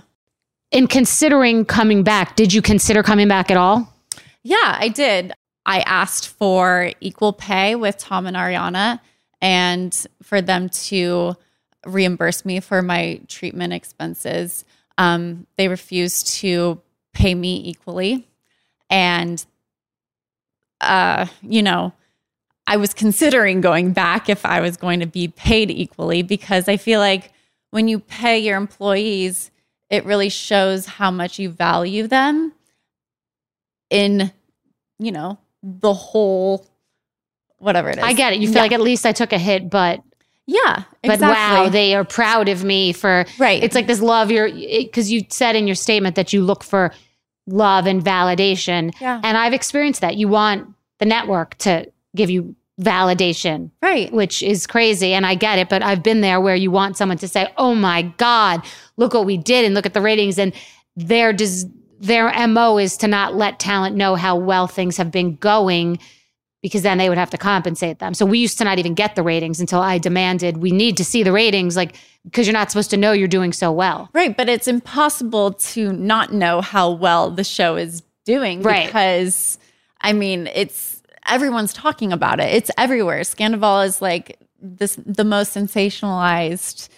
In 0.74 0.88
considering 0.88 1.66
coming 1.66 2.02
back, 2.02 2.36
did 2.36 2.52
you 2.52 2.60
consider 2.60 3.04
coming 3.04 3.28
back 3.28 3.52
at 3.52 3.58
all? 3.58 3.94
Yeah, 4.42 4.76
I 4.80 4.88
did. 4.90 5.32
I 5.68 5.82
asked 5.82 6.30
for 6.30 6.92
equal 7.00 7.32
pay 7.32 7.76
with 7.76 8.00
Tom 8.00 8.26
and 8.26 8.36
Ariana 8.36 9.00
and 9.40 10.08
for 10.24 10.42
them 10.42 10.70
to 10.70 11.36
reimburse 11.86 12.44
me 12.44 12.60
for 12.60 12.82
my 12.82 13.22
treatment 13.28 13.72
expenses. 13.72 14.66
Um, 14.98 15.46
they 15.58 15.68
refused 15.68 16.28
to 16.40 16.82
pay 17.14 17.36
me 17.36 17.62
equally. 17.70 18.28
And, 18.90 19.46
uh, 20.82 21.28
you 21.44 21.62
know, 21.62 21.94
I 22.66 22.78
was 22.78 22.96
considering 22.96 23.62
going 23.62 23.94
back 23.94 24.28
if 24.28 24.44
I 24.44 24.60
was 24.60 24.76
going 24.78 25.02
to 25.02 25.06
be 25.06 25.28
paid 25.28 25.70
equally 25.70 26.24
because 26.24 26.68
I 26.68 26.78
feel 26.78 27.00
like 27.00 27.32
when 27.70 27.88
you 27.88 28.00
pay 28.00 28.40
your 28.40 28.58
employees, 28.58 29.52
it 29.94 30.06
really 30.06 30.30
shows 30.30 30.86
how 30.88 31.12
much 31.12 31.38
you 31.38 31.50
value 31.50 32.08
them 32.08 32.52
in, 33.90 34.32
you 35.00 35.12
know, 35.12 35.38
the 35.62 35.94
whole 35.94 36.66
whatever 37.60 37.90
it 37.90 37.98
is. 37.98 38.04
I 38.04 38.14
get 38.14 38.34
it. 38.34 38.40
You 38.40 38.48
feel 38.48 38.56
Yeah. 38.58 38.62
like 38.64 38.72
at 38.72 38.82
least 38.82 39.06
I 39.06 39.12
took 39.12 39.32
a 39.32 39.38
hit, 39.38 39.70
but 39.70 40.02
yeah, 40.48 40.84
but 41.04 41.14
exactly. 41.14 41.28
wow, 41.66 41.70
they 41.70 41.96
are 41.96 42.04
proud 42.04 42.50
of 42.50 42.64
me 42.64 42.92
for 42.92 43.26
right. 43.40 43.64
It's 43.64 43.76
like 43.76 43.88
this 43.88 44.02
love. 44.02 44.32
You're 44.32 44.50
because 44.52 45.12
you 45.12 45.22
said 45.30 45.56
in 45.56 45.68
your 45.68 45.76
statement 45.76 46.16
that 46.16 46.34
you 46.34 46.42
look 46.44 46.64
for 46.64 46.92
love 47.48 47.86
and 47.86 48.04
validation, 48.04 48.94
Yeah. 49.00 49.22
and 49.24 49.38
I've 49.38 49.54
experienced 49.54 50.02
that. 50.02 50.18
You 50.18 50.28
want 50.28 50.68
the 51.00 51.06
network 51.06 51.56
to 51.60 51.90
give 52.16 52.30
you 52.30 52.56
validation, 52.82 53.72
right? 53.82 54.12
Which 54.12 54.42
is 54.44 54.66
crazy, 54.68 55.14
and 55.14 55.26
I 55.26 55.36
get 55.36 55.60
it. 55.60 55.70
But 55.70 55.84
I've 55.84 56.04
been 56.04 56.22
there 56.22 56.42
where 56.42 56.56
you 56.56 56.72
want 56.72 56.98
someone 56.98 57.18
to 57.20 57.28
say, 57.28 57.48
"Oh 57.58 57.76
my 57.76 58.04
God, 58.18 58.62
look 58.98 59.14
what 59.14 59.26
we 59.26 59.38
did," 59.38 59.66
and 59.66 59.74
look 59.76 59.86
at 59.86 59.94
the 59.94 60.02
ratings, 60.02 60.38
and 60.40 60.54
their 60.96 61.34
des- 61.34 61.70
their 62.00 62.32
mo 62.48 62.78
is 62.78 62.98
to 62.98 63.08
not 63.08 63.36
let 63.36 63.60
talent 63.60 63.96
know 63.96 64.16
how 64.16 64.36
well 64.36 64.68
things 64.68 64.98
have 64.98 65.12
been 65.12 65.36
going 65.36 66.00
because 66.62 66.82
then 66.82 66.98
they 66.98 67.10
would 67.10 67.18
have 67.18 67.30
to 67.30 67.38
compensate 67.38 68.00
them. 68.00 68.14
So 68.14 68.26
we 68.26 68.40
used 68.40 68.58
to 68.60 68.64
not 68.64 68.80
even 68.80 68.94
get 68.94 69.16
the 69.16 69.24
ratings 69.24 69.60
until 69.60 69.82
I 69.82 69.98
demanded 69.98 70.58
we 70.58 70.72
need 70.72 70.96
to 70.98 71.04
see 71.04 71.22
the 71.24 71.32
ratings, 71.34 71.76
like 71.76 71.96
because 72.26 72.48
you're 72.48 72.54
not 72.54 72.72
supposed 72.72 72.90
to 72.92 72.98
know 72.98 73.12
you're 73.12 73.28
doing 73.28 73.52
so 73.54 73.72
well. 73.72 74.10
Right, 74.14 74.36
but 74.36 74.48
it's 74.50 74.68
impossible 74.68 75.52
to 75.54 75.92
not 75.92 76.32
know 76.34 76.62
how 76.62 76.90
well 76.92 77.30
the 77.32 77.44
show 77.44 77.76
is 77.76 78.02
doing 78.26 78.62
Right. 78.62 78.86
because 78.86 79.58
I 80.00 80.14
mean, 80.14 80.48
it's 80.56 81.02
everyone's 81.28 81.74
talking 81.74 82.12
about 82.12 82.40
it. 82.40 82.54
It's 82.54 82.72
everywhere. 82.78 83.22
Scandoval 83.22 83.86
is 83.86 84.02
like 84.02 84.40
this 84.62 84.98
the 85.06 85.24
most 85.24 85.56
sensationalized 85.56 86.90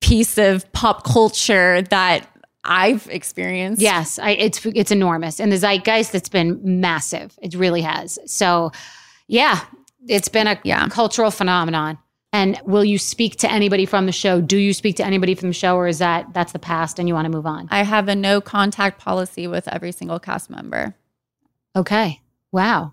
piece 0.00 0.38
of 0.38 0.70
pop 0.72 1.04
culture 1.04 1.82
that 1.82 2.28
I've 2.64 3.08
experienced. 3.10 3.80
Yes, 3.80 4.18
I, 4.18 4.32
it's 4.32 4.64
it's 4.66 4.90
enormous, 4.90 5.40
and 5.40 5.50
the 5.50 5.56
zeitgeist 5.56 6.12
that's 6.12 6.28
been 6.28 6.60
massive. 6.62 7.38
It 7.42 7.54
really 7.54 7.82
has. 7.82 8.18
So, 8.26 8.72
yeah, 9.26 9.60
it's 10.06 10.28
been 10.28 10.46
a 10.46 10.56
cultural 10.90 11.30
phenomenon. 11.30 11.98
And 12.30 12.60
will 12.66 12.84
you 12.84 12.98
speak 12.98 13.36
to 13.36 13.50
anybody 13.50 13.86
from 13.86 14.04
the 14.04 14.12
show? 14.12 14.42
Do 14.42 14.58
you 14.58 14.74
speak 14.74 14.96
to 14.96 15.06
anybody 15.06 15.34
from 15.34 15.48
the 15.48 15.54
show, 15.54 15.76
or 15.76 15.88
is 15.88 15.98
that 15.98 16.34
that's 16.34 16.52
the 16.52 16.58
past 16.58 16.98
and 16.98 17.08
you 17.08 17.14
want 17.14 17.24
to 17.24 17.30
move 17.30 17.46
on? 17.46 17.68
I 17.70 17.82
have 17.84 18.06
a 18.08 18.14
no 18.14 18.42
contact 18.42 19.00
policy 19.00 19.46
with 19.46 19.66
every 19.68 19.92
single 19.92 20.18
cast 20.18 20.50
member. 20.50 20.94
Okay. 21.74 22.20
Wow. 22.52 22.92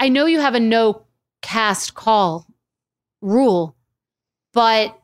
I 0.00 0.08
know 0.08 0.24
you 0.24 0.40
have 0.40 0.54
a 0.54 0.60
no 0.60 1.02
cast 1.42 1.92
call 1.92 2.46
rule, 3.20 3.76
but 4.54 4.98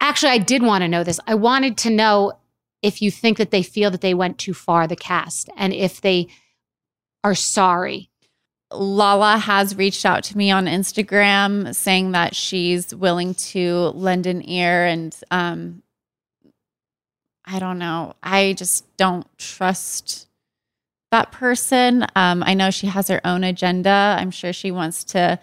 actually, 0.00 0.32
I 0.32 0.38
did 0.38 0.64
want 0.64 0.82
to 0.82 0.88
know 0.88 1.04
this. 1.04 1.20
I 1.28 1.36
wanted 1.36 1.78
to 1.78 1.90
know 1.90 2.32
if 2.82 3.00
you 3.00 3.12
think 3.12 3.38
that 3.38 3.52
they 3.52 3.62
feel 3.62 3.92
that 3.92 4.00
they 4.00 4.14
went 4.14 4.38
too 4.38 4.52
far, 4.52 4.88
the 4.88 4.96
cast, 4.96 5.48
and 5.56 5.72
if 5.72 6.00
they 6.00 6.26
are 7.22 7.36
sorry. 7.36 8.10
Lala 8.72 9.38
has 9.38 9.76
reached 9.76 10.04
out 10.04 10.24
to 10.24 10.36
me 10.36 10.50
on 10.50 10.64
Instagram 10.64 11.72
saying 11.74 12.12
that 12.12 12.34
she's 12.34 12.92
willing 12.92 13.34
to 13.34 13.92
lend 13.94 14.26
an 14.26 14.48
ear 14.48 14.86
and 14.86 15.14
um 15.30 15.82
I 17.44 17.58
don't 17.58 17.78
know. 17.78 18.14
I 18.22 18.54
just 18.54 18.96
don't 18.96 19.26
trust 19.36 20.26
that 21.12 21.30
person. 21.30 22.04
Um, 22.16 22.42
I 22.44 22.54
know 22.54 22.70
she 22.70 22.88
has 22.88 23.06
her 23.08 23.20
own 23.24 23.44
agenda. 23.44 24.16
I'm 24.18 24.32
sure 24.32 24.52
she 24.52 24.72
wants 24.72 25.04
to 25.04 25.38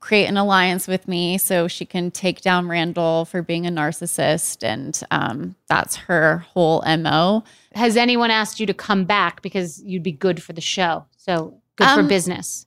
create 0.00 0.26
an 0.26 0.36
alliance 0.36 0.88
with 0.88 1.06
me 1.06 1.38
so 1.38 1.68
she 1.68 1.84
can 1.84 2.10
take 2.10 2.40
down 2.40 2.68
Randall 2.68 3.24
for 3.24 3.42
being 3.42 3.66
a 3.66 3.70
narcissist. 3.70 4.62
And 4.62 5.00
um, 5.10 5.54
that's 5.68 5.96
her 5.96 6.38
whole 6.38 6.82
MO. 6.98 7.44
Has 7.74 7.96
anyone 7.96 8.30
asked 8.30 8.58
you 8.58 8.66
to 8.66 8.74
come 8.74 9.04
back 9.04 9.42
because 9.42 9.82
you'd 9.82 10.02
be 10.02 10.12
good 10.12 10.42
for 10.42 10.52
the 10.52 10.60
show? 10.60 11.06
So 11.16 11.60
good 11.76 11.88
um, 11.88 12.02
for 12.04 12.08
business. 12.08 12.66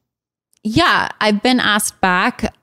Yeah, 0.64 1.10
I've 1.20 1.42
been 1.42 1.60
asked 1.60 2.00
back. 2.02 2.54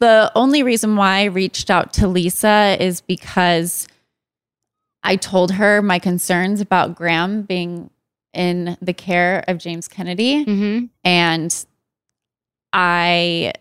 The 0.00 0.32
only 0.34 0.62
reason 0.62 0.96
why 0.96 1.20
I 1.20 1.24
reached 1.24 1.70
out 1.70 1.92
to 1.94 2.08
Lisa 2.08 2.76
is 2.80 3.00
because 3.00 3.86
I 5.02 5.16
told 5.16 5.52
her 5.52 5.82
my 5.82 5.98
concerns 5.98 6.60
about 6.60 6.94
Graham 6.94 7.42
being 7.42 7.90
in 8.34 8.76
the 8.80 8.92
care 8.92 9.44
of 9.48 9.58
James 9.58 9.88
Kennedy. 9.88 10.44
Mm-hmm. 10.44 10.86
And 11.04 11.66
I 12.72 13.52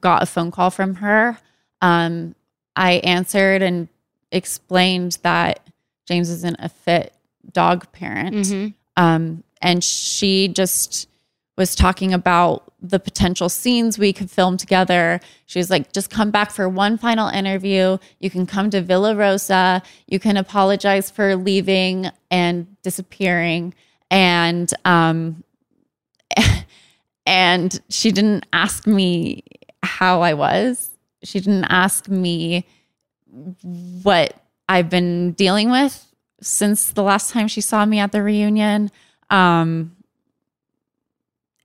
got 0.00 0.22
a 0.22 0.26
phone 0.26 0.50
call 0.50 0.70
from 0.70 0.96
her. 0.96 1.38
Um, 1.80 2.34
I 2.76 2.94
answered 2.94 3.62
and 3.62 3.88
explained 4.30 5.18
that 5.22 5.60
James 6.06 6.30
isn't 6.30 6.56
a 6.58 6.68
fit 6.68 7.12
dog 7.52 7.90
parent. 7.92 8.36
Mm-hmm. 8.36 9.02
Um, 9.02 9.42
and 9.60 9.82
she 9.82 10.48
just 10.48 11.08
was 11.56 11.74
talking 11.74 12.12
about 12.12 12.67
the 12.80 13.00
potential 13.00 13.48
scenes 13.48 13.98
we 13.98 14.12
could 14.12 14.30
film 14.30 14.56
together. 14.56 15.20
She 15.46 15.58
was 15.58 15.70
like, 15.70 15.92
just 15.92 16.10
come 16.10 16.30
back 16.30 16.50
for 16.50 16.68
one 16.68 16.96
final 16.96 17.28
interview. 17.28 17.98
You 18.20 18.30
can 18.30 18.46
come 18.46 18.70
to 18.70 18.80
Villa 18.80 19.16
Rosa. 19.16 19.82
You 20.06 20.20
can 20.20 20.36
apologize 20.36 21.10
for 21.10 21.34
leaving 21.34 22.10
and 22.30 22.80
disappearing. 22.82 23.74
And 24.10 24.72
um 24.84 25.42
and 27.26 27.80
she 27.88 28.12
didn't 28.12 28.46
ask 28.52 28.86
me 28.86 29.42
how 29.82 30.22
I 30.22 30.34
was. 30.34 30.90
She 31.24 31.40
didn't 31.40 31.64
ask 31.64 32.08
me 32.08 32.64
what 34.02 34.34
I've 34.68 34.88
been 34.88 35.32
dealing 35.32 35.70
with 35.70 36.04
since 36.40 36.92
the 36.92 37.02
last 37.02 37.32
time 37.32 37.48
she 37.48 37.60
saw 37.60 37.84
me 37.84 37.98
at 37.98 38.12
the 38.12 38.22
reunion. 38.22 38.92
Um 39.30 39.96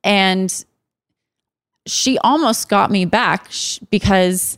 and 0.03 0.65
she 1.85 2.17
almost 2.19 2.69
got 2.69 2.91
me 2.91 3.05
back 3.05 3.49
because 3.89 4.57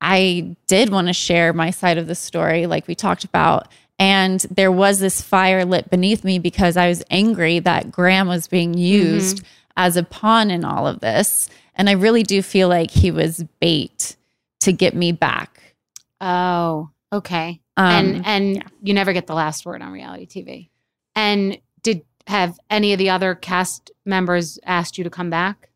I 0.00 0.56
did 0.66 0.90
want 0.90 1.06
to 1.06 1.12
share 1.12 1.52
my 1.52 1.70
side 1.70 1.98
of 1.98 2.06
the 2.06 2.14
story, 2.14 2.66
like 2.66 2.86
we 2.86 2.94
talked 2.94 3.24
about. 3.24 3.68
And 3.98 4.40
there 4.50 4.72
was 4.72 4.98
this 4.98 5.22
fire 5.22 5.64
lit 5.64 5.88
beneath 5.88 6.24
me 6.24 6.38
because 6.38 6.76
I 6.76 6.88
was 6.88 7.02
angry 7.10 7.60
that 7.60 7.90
Graham 7.90 8.28
was 8.28 8.48
being 8.48 8.74
used 8.74 9.38
mm-hmm. 9.38 9.46
as 9.76 9.96
a 9.96 10.02
pawn 10.02 10.50
in 10.50 10.64
all 10.64 10.86
of 10.86 11.00
this. 11.00 11.48
And 11.76 11.88
I 11.88 11.92
really 11.92 12.22
do 12.22 12.42
feel 12.42 12.68
like 12.68 12.90
he 12.90 13.10
was 13.10 13.44
bait 13.60 14.16
to 14.60 14.72
get 14.72 14.94
me 14.94 15.12
back. 15.12 15.74
Oh, 16.20 16.90
okay. 17.12 17.60
Um, 17.76 17.86
and 17.86 18.26
and 18.26 18.56
yeah. 18.56 18.62
you 18.82 18.94
never 18.94 19.12
get 19.12 19.26
the 19.26 19.34
last 19.34 19.64
word 19.64 19.82
on 19.82 19.92
reality 19.92 20.26
TV. 20.26 20.68
And 21.14 21.58
did 21.82 22.02
have 22.26 22.58
any 22.70 22.92
of 22.92 22.98
the 22.98 23.10
other 23.10 23.34
cast 23.34 23.90
members 24.04 24.58
asked 24.64 24.98
you 24.98 25.04
to 25.04 25.10
come 25.10 25.30
back? 25.30 25.70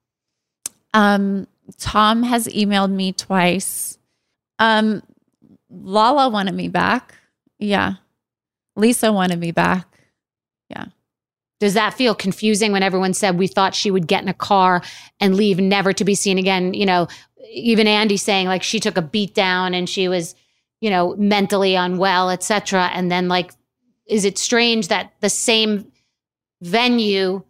Um, 0.94 1.46
Tom 1.78 2.22
has 2.22 2.46
emailed 2.48 2.90
me 2.90 3.12
twice. 3.12 3.98
Um, 4.58 5.02
Lala 5.70 6.28
wanted 6.28 6.54
me 6.54 6.68
back. 6.68 7.14
Yeah. 7.58 7.94
Lisa 8.76 9.12
wanted 9.12 9.38
me 9.38 9.50
back. 9.50 9.86
Yeah. 10.70 10.86
Does 11.60 11.74
that 11.74 11.94
feel 11.94 12.14
confusing 12.14 12.72
when 12.72 12.82
everyone 12.82 13.14
said 13.14 13.36
we 13.36 13.48
thought 13.48 13.74
she 13.74 13.90
would 13.90 14.06
get 14.06 14.22
in 14.22 14.28
a 14.28 14.34
car 14.34 14.82
and 15.20 15.34
leave 15.34 15.58
never 15.58 15.92
to 15.92 16.04
be 16.04 16.14
seen 16.14 16.38
again? 16.38 16.72
You 16.72 16.86
know, 16.86 17.08
even 17.50 17.86
Andy 17.86 18.16
saying 18.16 18.46
like 18.46 18.62
she 18.62 18.80
took 18.80 18.96
a 18.96 19.02
beat 19.02 19.34
down 19.34 19.74
and 19.74 19.88
she 19.88 20.08
was, 20.08 20.34
you 20.80 20.90
know, 20.90 21.16
mentally 21.16 21.74
unwell, 21.74 22.30
etc. 22.30 22.90
And 22.92 23.10
then 23.10 23.28
like, 23.28 23.52
is 24.06 24.24
it 24.24 24.38
strange 24.38 24.88
that 24.88 25.12
the 25.20 25.28
same 25.28 25.90
venue 26.62 27.42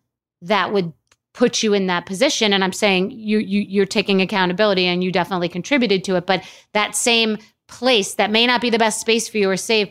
that 0.43 0.73
would 0.73 0.93
put 1.39 1.63
you 1.63 1.73
in 1.73 1.87
that 1.87 2.05
position 2.05 2.53
and 2.53 2.65
i'm 2.65 2.73
saying 2.73 3.13
you, 3.13 3.39
you 3.39 3.61
you're 3.61 3.87
taking 3.87 4.21
accountability 4.21 4.87
and 4.87 5.05
you 5.05 5.13
definitely 5.13 5.49
contributed 5.49 6.03
to 6.03 6.17
it 6.17 6.27
but 6.27 6.43
that 6.73 6.97
same 6.97 7.39
place 7.69 8.15
that 8.15 8.33
may 8.33 8.45
not 8.45 8.61
be 8.61 8.71
the 8.71 8.79
best 8.79 9.01
space 9.01 9.29
for 9.29 9.39
you 9.39 9.49
or 9.49 9.57
safe 9.57 9.89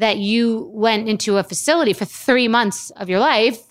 that 0.00 0.18
you 0.18 0.68
went 0.74 1.08
into 1.08 1.36
a 1.36 1.44
facility 1.44 1.92
for 1.92 2.04
three 2.04 2.48
months 2.48 2.90
of 2.96 3.08
your 3.08 3.20
life 3.20 3.62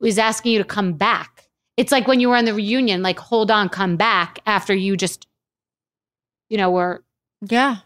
is 0.00 0.16
asking 0.16 0.52
you 0.52 0.58
to 0.58 0.64
come 0.64 0.92
back 0.92 1.48
it's 1.76 1.90
like 1.90 2.06
when 2.06 2.20
you 2.20 2.28
were 2.28 2.36
on 2.36 2.44
the 2.44 2.54
reunion 2.54 3.02
like 3.02 3.18
hold 3.18 3.50
on 3.50 3.68
come 3.68 3.96
back 3.96 4.38
after 4.46 4.72
you 4.72 4.96
just 4.96 5.26
you 6.48 6.56
know 6.56 6.70
were 6.70 7.02
yeah 7.48 7.78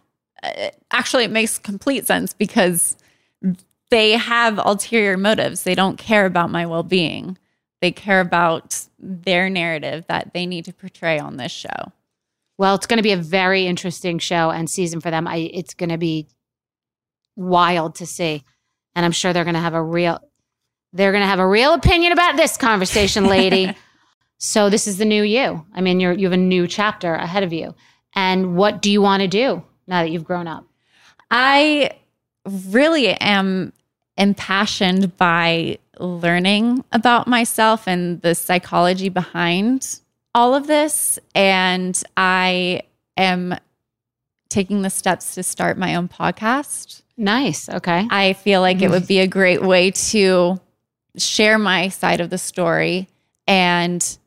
uh, 0.43 0.69
actually 0.91 1.25
it 1.25 1.31
makes 1.31 1.59
complete 1.59 2.07
sense 2.07 2.35
because 2.35 2.97
they 3.93 4.13
have 4.13 4.59
ulterior 4.59 5.19
motives. 5.19 5.65
They 5.65 5.75
don't 5.75 5.99
care 5.99 6.25
about 6.25 6.51
my 6.51 6.65
well 6.65 6.83
being. 6.83 7.37
They 7.83 7.91
care 7.91 8.21
about 8.21 8.87
their 9.01 9.51
narrative 9.51 10.07
that 10.07 10.33
they 10.33 10.47
need 10.47 10.65
to 10.67 10.73
portray 10.73 11.19
on 11.19 11.37
this 11.37 11.51
show. 11.51 11.91
Well, 12.57 12.77
it's 12.77 12.87
going 12.87 12.99
to 12.99 13.03
be 13.03 13.11
a 13.11 13.17
very 13.17 13.67
interesting 13.67 14.21
show 14.21 14.51
and 14.51 14.71
season 14.71 15.01
for 15.01 15.11
them. 15.11 15.27
I, 15.27 15.51
it's 15.53 15.75
going 15.75 15.91
to 15.91 15.99
be 15.99 16.29
wild 17.35 17.97
to 17.97 18.07
see, 18.07 18.45
and 18.95 19.05
I'm 19.05 19.11
sure 19.11 19.33
they're 19.33 19.43
going 19.43 19.55
to 19.55 19.61
have 19.61 19.75
a 19.75 19.83
real, 19.83 20.21
they're 20.93 21.11
going 21.11 21.25
to 21.25 21.29
have 21.29 21.41
a 21.41 21.47
real 21.47 21.75
opinion 21.75 22.13
about 22.13 22.37
this 22.37 22.57
conversation, 22.57 23.27
lady. 23.27 23.75
so 24.39 24.71
this 24.71 24.87
is 24.87 24.99
the 24.99 25.05
new 25.05 25.25
you. 25.25 25.67
I 25.75 25.81
mean, 25.81 25.99
you're 25.99 26.13
you 26.13 26.27
have 26.27 26.33
a 26.33 26.37
new 26.37 26.69
chapter 26.69 27.15
ahead 27.15 27.43
of 27.43 27.53
you. 27.53 27.75
And 28.15 28.55
what 28.55 28.81
do 28.81 28.93
you 28.93 29.03
want 29.03 29.23
to 29.23 29.29
do 29.29 29.65
now 29.89 30.03
that 30.03 30.13
you've 30.13 30.23
grown 30.23 30.47
up? 30.47 30.65
I 31.33 31.91
really 32.45 33.09
am 33.09 33.73
impassioned 34.17 35.17
by 35.17 35.79
learning 35.99 36.85
about 36.93 37.27
myself 37.27 37.87
and 37.87 38.21
the 38.23 38.35
psychology 38.35 39.09
behind 39.09 40.01
all 40.35 40.55
of 40.55 40.67
this. 40.67 41.19
And 41.35 42.01
I 42.17 42.83
am 43.17 43.55
taking 44.49 44.83
the 44.83 44.91
steps 44.91 45.35
to 45.35 45.43
start 45.43 45.79
my 45.79 45.95
own 45.95 46.09
podcast. 46.09 47.03
Nice. 47.17 47.69
Okay. 47.69 48.07
I 48.11 48.33
feel 48.35 48.61
like 48.61 48.83
it 48.83 48.91
would 48.91 49.07
be 49.07 49.21
a 49.21 49.27
great 49.27 49.63
way 49.63 49.91
to 49.91 50.61
share 51.17 51.59
my 51.59 51.89
side 51.89 52.21
of 52.21 52.31
the 52.31 52.39
story 52.39 53.09
and 53.47 54.19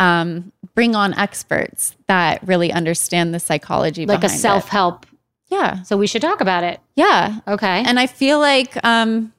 um, 0.00 0.52
bring 0.74 0.94
on 0.96 1.14
experts 1.14 1.96
that 2.08 2.46
really 2.46 2.72
understand 2.72 3.32
the 3.32 3.40
psychology 3.40 4.06
like 4.06 4.18
a 4.18 4.20
behind 4.22 4.38
it. 4.38 4.42
self 4.42 4.68
help. 4.68 5.06
Yeah. 5.50 5.82
So 5.82 5.96
we 5.96 6.06
should 6.06 6.22
talk 6.22 6.40
about 6.40 6.64
it. 6.64 6.80
Yeah. 6.96 7.40
Okay. 7.46 7.82
And 7.86 8.00
I 8.00 8.06
feel 8.06 8.38
like, 8.38 8.82
um, 8.84 9.32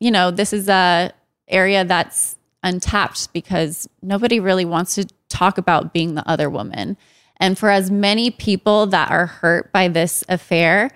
you 0.00 0.10
know, 0.10 0.30
this 0.30 0.52
is 0.52 0.68
a 0.68 1.12
area 1.50 1.84
that's 1.84 2.36
untapped 2.62 3.32
because 3.32 3.88
nobody 4.02 4.38
really 4.40 4.64
wants 4.64 4.94
to 4.96 5.06
talk 5.28 5.58
about 5.58 5.92
being 5.92 6.14
the 6.14 6.28
other 6.28 6.50
woman. 6.50 6.96
And 7.38 7.58
for 7.58 7.70
as 7.70 7.90
many 7.90 8.30
people 8.30 8.86
that 8.88 9.10
are 9.10 9.26
hurt 9.26 9.72
by 9.72 9.88
this 9.88 10.22
affair, 10.28 10.90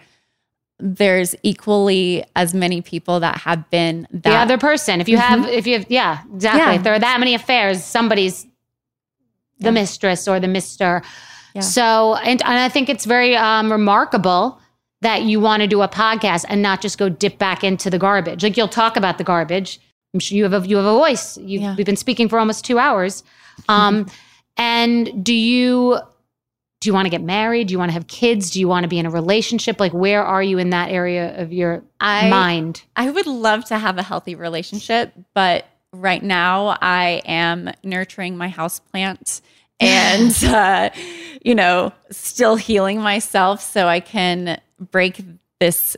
there's 0.79 1.35
equally 1.43 2.25
as 2.37 2.53
many 2.53 2.83
people 2.83 3.21
that 3.21 3.39
have 3.39 3.71
been 3.71 4.07
that 4.11 4.23
the 4.25 4.35
other 4.35 4.59
person. 4.59 5.01
If 5.01 5.09
you 5.09 5.17
have, 5.17 5.41
Mhm. 5.41 5.53
if 5.53 5.67
you 5.67 5.79
have, 5.79 5.87
yeah, 5.89 6.19
exactly. 6.35 6.61
Yeah. 6.61 6.73
If 6.73 6.83
there 6.83 6.93
are 6.95 6.99
that 6.99 7.19
many 7.21 7.35
affairs, 7.35 7.83
somebody's 7.83 8.47
the 9.61 9.73
mistress 9.73 10.29
or 10.29 10.41
the 10.41 10.49
mister. 10.49 11.01
Yeah. 11.55 11.61
So, 11.63 12.17
and, 12.17 12.43
and 12.43 12.59
I 12.59 12.69
think 12.69 12.89
it's 12.89 13.05
very 13.07 13.37
um, 13.37 13.71
remarkable 13.71 14.61
that 15.01 15.23
you 15.23 15.39
want 15.41 15.61
to 15.63 15.67
do 15.69 15.81
a 15.83 15.89
podcast 15.89 16.45
and 16.49 16.61
not 16.61 16.81
just 16.83 16.99
go 16.99 17.09
dip 17.09 17.39
back 17.39 17.63
into 17.63 17.89
the 17.89 17.99
garbage. 17.99 18.43
Like 18.43 18.57
you'll 18.57 18.69
talk 18.69 18.97
about 18.97 19.17
the 19.17 19.25
garbage. 19.25 19.81
I'm 20.15 20.21
sure 20.21 20.39
you 20.39 20.45
have 20.45 20.65
a 20.65 20.67
you 20.67 20.77
have 20.77 20.87
a 20.87 20.93
voice. 20.93 21.37
You, 21.37 21.75
We've 21.77 21.85
been 21.85 21.97
speaking 21.97 22.29
for 22.29 22.39
almost 22.39 22.65
two 22.65 22.79
hours. 22.79 23.25
Um, 23.69 24.07
and 24.57 25.25
do 25.25 25.35
you 25.35 25.99
do 26.81 26.89
you 26.89 26.95
want 26.95 27.07
to 27.07 27.11
get 27.11 27.23
married? 27.23 27.69
Do 27.69 27.73
you 27.73 27.79
want 27.79 27.89
to 27.89 27.95
have 27.95 28.07
kids? 28.07 28.51
Do 28.51 28.61
you 28.61 28.69
want 28.69 28.85
to 28.85 28.89
be 28.89 28.99
in 28.99 29.07
a 29.07 29.11
relationship? 29.11 29.81
Like 29.81 29.93
where 29.93 30.23
are 30.23 30.43
you 30.43 30.59
in 30.59 30.71
that 30.71 30.91
area 30.91 31.41
of 31.41 31.53
your 31.53 31.83
I, 32.01 32.29
mind? 32.29 32.85
I 32.95 33.11
would 33.11 33.27
love 33.27 33.65
to 33.67 33.79
have 33.79 33.99
a 33.99 34.03
healthy 34.03 34.35
relationship, 34.35 35.13
but 35.35 35.67
right 35.93 36.23
now 36.23 36.77
I 36.81 37.23
am 37.25 37.71
nurturing 37.83 38.37
my 38.37 38.49
house 38.49 38.81
houseplant 38.93 39.41
and 39.81 40.45
uh, 40.45 40.91
you 41.43 41.55
know, 41.55 41.93
still 42.11 42.57
healing 42.57 43.01
myself 43.01 43.61
so 43.61 43.89
I 43.89 44.01
can 44.01 44.61
break 44.79 45.21
this 45.59 45.97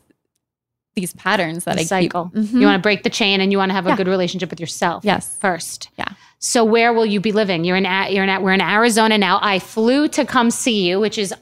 these 0.97 1.12
patterns 1.12 1.64
that 1.64 1.74
The 1.76 1.82
I 1.82 1.84
cycle. 1.84 2.30
Mhm. 2.34 2.53
You 2.59 2.66
want 2.66 2.76
to 2.78 2.82
break 2.82 3.03
the 3.03 3.11
chain 3.11 3.40
and 3.42 3.53
you 3.53 3.59
want 3.59 3.68
to 3.68 3.74
have 3.74 3.86
a 3.86 3.90
Yeah. 3.90 3.97
good 3.97 4.09
relationship 4.09 4.49
with 4.51 4.59
yourself. 4.59 5.05
Yes. 5.05 5.36
First. 5.40 5.90
Yeah. 5.99 6.07
So 6.38 6.64
where 6.64 6.92
will 6.94 7.05
you 7.07 7.20
be 7.20 7.32
living? 7.32 7.64
You're 7.64 7.76
in 7.76 7.84
you're 8.11 8.24
in 8.24 8.42
we're 8.42 8.55
in 8.55 8.62
Arizona 8.62 9.18
now. 9.18 9.38
I 9.42 9.59
flew 9.59 10.09
to 10.09 10.24
come 10.24 10.51
see 10.51 10.88
you, 10.88 10.99
which 10.99 11.18
is 11.18 11.34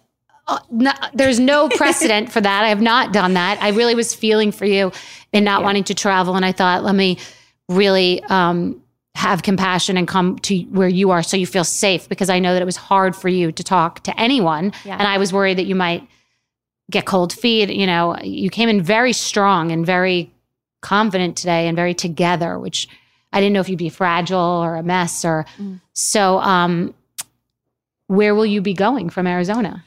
uh, 0.48 0.58
no, 0.70 0.92
there's 1.14 1.38
no 1.40 1.68
precedent 1.76 2.30
for 2.32 2.40
that. 2.40 2.64
I 2.64 2.68
have 2.68 2.82
not 2.82 3.12
done 3.12 3.34
that. 3.34 3.62
I 3.62 3.68
really 3.70 3.94
was 3.94 4.12
feeling 4.14 4.50
for 4.52 4.66
you 4.66 4.92
and 5.32 5.44
not 5.44 5.62
wanting 5.62 5.84
to 5.84 5.94
travel, 5.94 6.34
and 6.36 6.44
I 6.44 6.52
thought, 6.52 6.82
let 6.84 6.94
me 6.96 7.16
really 7.68 8.22
um, 8.24 8.82
have 9.14 9.42
compassion 9.42 9.96
and 9.96 10.06
come 10.06 10.38
to 10.40 10.58
where 10.64 10.88
you 10.88 11.12
are, 11.12 11.22
so 11.22 11.36
you 11.38 11.46
feel 11.46 11.64
safe. 11.64 12.08
Because 12.10 12.28
I 12.28 12.40
know 12.40 12.52
that 12.52 12.60
it 12.60 12.66
was 12.66 12.76
hard 12.76 13.16
for 13.16 13.28
you 13.28 13.52
to 13.52 13.64
talk 13.64 14.02
to 14.02 14.20
anyone, 14.20 14.72
Yeah. 14.84 14.98
and 14.98 15.06
I 15.08 15.16
was 15.16 15.32
worried 15.32 15.56
that 15.58 15.64
you 15.66 15.74
might 15.76 16.06
get 16.90 17.06
cold 17.06 17.32
feet. 17.32 17.70
You 17.70 17.86
know, 17.86 18.16
you 18.22 18.50
came 18.50 18.68
in 18.68 18.82
very 18.82 19.12
strong 19.12 19.72
and 19.72 19.84
very 19.86 20.30
confident 20.82 21.36
today, 21.36 21.66
and 21.66 21.76
very 21.76 21.94
together, 21.94 22.58
which 22.58 22.88
I 23.32 23.40
didn't 23.40 23.54
know 23.54 23.60
if 23.60 23.68
you'd 23.68 23.78
be 23.78 23.88
fragile 23.88 24.38
or 24.38 24.76
a 24.76 24.82
mess 24.82 25.24
or 25.24 25.46
Mm. 25.58 25.80
so. 25.94 26.38
Um, 26.40 26.94
where 28.06 28.34
will 28.34 28.44
you 28.46 28.60
be 28.60 28.74
going 28.74 29.08
from 29.08 29.26
Arizona? 29.26 29.82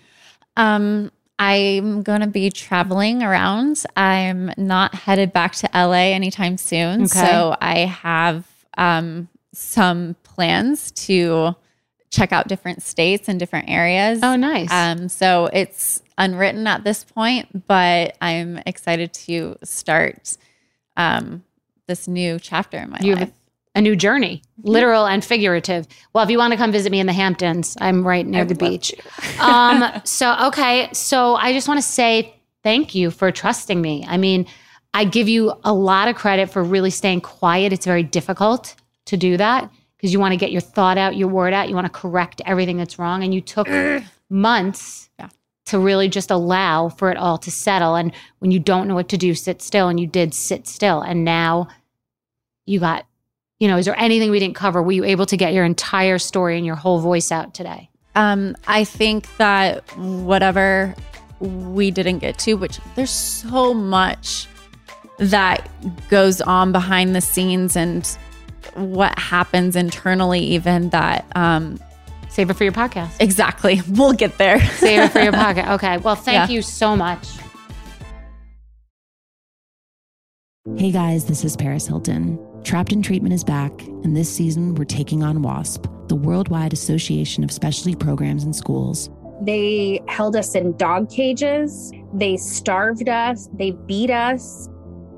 Um, 0.55 1.11
I'm 1.37 2.01
going 2.01 2.21
to 2.21 2.27
be 2.27 2.49
traveling 2.49 3.21
around. 3.21 3.83
I'm 3.95 4.51
not 4.57 4.95
headed 4.95 5.31
back 5.31 5.53
to 5.57 5.69
LA 5.71 6.13
anytime 6.13 6.57
soon. 6.57 7.01
Okay. 7.03 7.09
So 7.19 7.55
I 7.61 7.79
have 7.81 8.43
um, 8.75 9.27
some 9.53 10.15
plans 10.23 10.89
to 10.91 11.55
check 12.09 12.31
out 12.31 12.47
different 12.47 12.81
states 12.81 13.27
and 13.27 13.39
different 13.39 13.69
areas. 13.69 14.19
Oh, 14.23 14.35
nice. 14.35 14.71
Um, 14.71 15.09
so 15.09 15.49
it's 15.51 16.01
unwritten 16.17 16.65
at 16.67 16.83
this 16.83 17.03
point, 17.03 17.67
but 17.67 18.17
I'm 18.21 18.59
excited 18.65 19.13
to 19.13 19.57
start 19.63 20.37
um, 20.95 21.43
this 21.87 22.07
new 22.07 22.39
chapter 22.39 22.77
in 22.77 22.89
my 22.91 22.99
You 23.01 23.15
life. 23.15 23.31
a 23.75 23.81
new 23.81 23.95
journey, 23.95 24.41
literal 24.63 25.05
and 25.05 25.23
figurative. 25.23 25.87
Well, 26.13 26.23
if 26.23 26.29
you 26.29 26.37
want 26.37 26.51
to 26.51 26.57
come 26.57 26.71
visit 26.71 26.91
me 26.91 26.99
in 26.99 27.07
the 27.07 27.13
Hamptons, 27.13 27.77
I'm 27.79 28.05
right 28.05 28.25
near 28.25 28.45
the 28.45 28.55
beach. 28.55 28.93
um, 29.39 29.83
so, 30.03 30.35
okay. 30.47 30.89
So 30.93 31.35
I 31.35 31.53
just 31.53 31.67
want 31.67 31.79
to 31.79 31.87
say 31.87 32.33
thank 32.63 32.95
you 32.95 33.11
for 33.11 33.31
trusting 33.31 33.79
me. 33.79 34.05
I 34.07 34.17
mean, 34.17 34.47
I 34.93 35.03
give 35.03 35.29
you 35.29 35.53
a 35.63 35.73
lot 35.73 36.07
of 36.07 36.15
credit 36.15 36.49
for 36.49 36.63
really 36.63 36.89
staying 36.89 37.21
quiet. 37.21 37.71
It's 37.73 37.85
very 37.85 38.03
difficult 38.03 38.75
to 39.05 39.17
do 39.17 39.37
that 39.37 39.69
because 39.97 40.13
you 40.13 40.19
want 40.19 40.33
to 40.33 40.37
get 40.37 40.51
your 40.51 40.61
thought 40.61 40.97
out, 40.97 41.15
your 41.15 41.27
word 41.27 41.53
out. 41.53 41.69
You 41.69 41.75
want 41.75 41.85
to 41.85 41.99
correct 41.99 42.41
everything 42.45 42.77
that's 42.77 42.99
wrong. 42.99 43.23
And 43.23 43.33
you 43.33 43.41
took 43.41 43.67
months 44.29 45.09
to 45.65 45.79
really 45.79 46.07
just 46.07 46.31
allow 46.31 46.89
for 46.89 47.11
it 47.11 47.17
all 47.17 47.37
to 47.39 47.51
settle. 47.51 47.95
And 47.95 48.13
when 48.39 48.51
you 48.51 48.59
don't 48.59 48.87
know 48.87 48.95
what 48.95 49.09
to 49.09 49.17
do, 49.17 49.33
sit 49.33 49.61
still. 49.61 49.89
And 49.89 49.99
you 49.99 50.07
did 50.07 50.33
sit 50.33 50.67
still. 50.67 51.01
And 51.01 51.25
now 51.25 51.67
you 52.65 52.79
got, 52.79 53.05
you 53.59 53.67
know, 53.67 53.77
is 53.77 53.85
there 53.85 53.99
anything 53.99 54.29
we 54.29 54.39
didn't 54.39 54.55
cover? 54.55 54.83
Were 54.83 54.91
you 54.91 55.03
able 55.03 55.25
to 55.25 55.35
get 55.35 55.53
your 55.53 55.65
entire 55.65 56.19
story 56.19 56.57
and 56.57 56.65
your 56.65 56.75
whole 56.75 56.99
voice 56.99 57.31
out 57.31 57.53
today? 57.53 57.89
Um, 58.15 58.55
I 58.67 58.83
think 58.83 59.35
that 59.37 59.83
whatever 59.97 60.95
we 61.39 61.91
didn't 61.91 62.19
get 62.19 62.37
to, 62.39 62.53
which 62.55 62.79
there's 62.95 63.11
so 63.11 63.73
much 63.73 64.47
that 65.19 65.69
goes 66.09 66.41
on 66.41 66.71
behind 66.71 67.15
the 67.15 67.21
scenes 67.21 67.75
and 67.75 68.17
what 68.75 69.17
happens 69.17 69.75
internally, 69.75 70.39
even 70.41 70.89
that. 70.89 71.25
Um, 71.35 71.79
Save 72.29 72.49
it 72.51 72.53
for 72.55 72.63
your 72.65 72.73
podcast. 72.73 73.15
Exactly. 73.19 73.81
We'll 73.89 74.13
get 74.13 74.37
there. 74.37 74.59
Save 74.73 74.99
it 75.03 75.11
for 75.11 75.19
your 75.21 75.31
podcast. 75.33 75.73
Okay. 75.75 75.97
Well, 75.97 76.15
thank 76.15 76.49
Yeah. 76.49 76.55
you 76.55 76.61
so 76.61 76.95
much. 76.95 77.25
Hey 80.75 80.91
guys, 80.91 81.25
this 81.25 81.45
is 81.45 81.55
Paris 81.55 81.87
Hilton. 81.87 82.37
Trapped 82.63 82.91
in 82.91 83.01
Treatment 83.01 83.33
is 83.33 83.43
back, 83.43 83.71
and 84.03 84.15
this 84.15 84.29
season 84.33 84.75
we're 84.75 84.83
taking 84.83 85.23
on 85.23 85.41
WASP, 85.41 85.87
the 86.09 86.15
Worldwide 86.15 86.73
Association 86.73 87.43
of 87.43 87.51
Specialty 87.51 87.95
Programs 87.95 88.43
and 88.43 88.53
Schools. 88.55 89.09
They 89.43 90.01
held 90.09 90.35
us 90.35 90.55
in 90.55 90.75
dog 90.75 91.09
cages. 91.09 91.93
They 92.13 92.35
starved 92.37 93.07
us. 93.07 93.47
They 93.53 93.71
beat 93.71 94.09
us. 94.09 94.67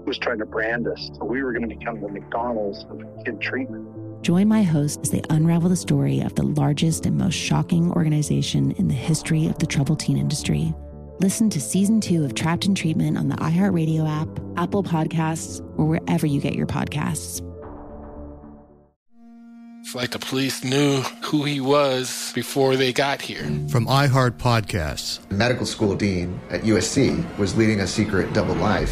Was 0.06 0.18
trying 0.18 0.40
to 0.40 0.46
brand 0.46 0.88
us. 0.88 1.10
So 1.18 1.26
we 1.26 1.44
were 1.44 1.54
going 1.54 1.68
to 1.68 1.76
become 1.76 2.02
the 2.02 2.10
McDonald's 2.10 2.86
of 2.90 3.04
kid 3.26 3.40
treatment. 3.42 3.88
Join 4.22 4.48
my 4.48 4.64
hosts 4.64 5.00
as 5.04 5.12
they 5.12 5.22
unravel 5.30 5.70
the 5.70 5.76
story 5.76 6.20
of 6.20 6.36
the 6.36 6.44
largest 6.44 7.06
and 7.06 7.18
most 7.18 7.36
shocking 7.36 7.92
organization 7.94 8.72
in 8.72 8.88
the 8.88 8.94
history 8.94 9.48
of 9.48 9.58
the 9.60 9.66
troubled 9.66 10.00
teen 10.00 10.18
industry. 10.18 10.74
Listen 11.20 11.50
to 11.50 11.60
season 11.60 12.00
two 12.00 12.24
of 12.24 12.34
Trapped 12.34 12.66
in 12.66 12.76
Treatment 12.76 13.18
on 13.18 13.28
the 13.28 13.36
iHeartRadio 13.36 14.08
app, 14.10 14.28
Apple 14.58 14.84
Podcasts, 14.84 15.60
or 15.78 15.86
wherever 15.86 16.26
you 16.26 16.40
get 16.40 16.56
your 16.56 16.68
podcasts. 16.68 17.46
It's 19.82 19.96
like 19.96 20.12
the 20.12 20.20
police 20.20 20.64
knew 20.64 21.02
who 21.24 21.44
he 21.44 21.60
was 21.60 22.32
before 22.36 22.76
they 22.76 22.94
got 22.94 23.22
here. 23.22 23.44
From 23.70 23.88
iHeart 23.88 24.38
Podcasts. 24.38 25.20
Medical 25.32 25.66
school 25.66 25.96
dean 25.96 26.40
at 26.50 26.62
USC 26.62 27.38
was 27.38 27.58
leading 27.58 27.80
a 27.80 27.88
secret 27.88 28.32
double 28.34 28.56
life. 28.56 28.92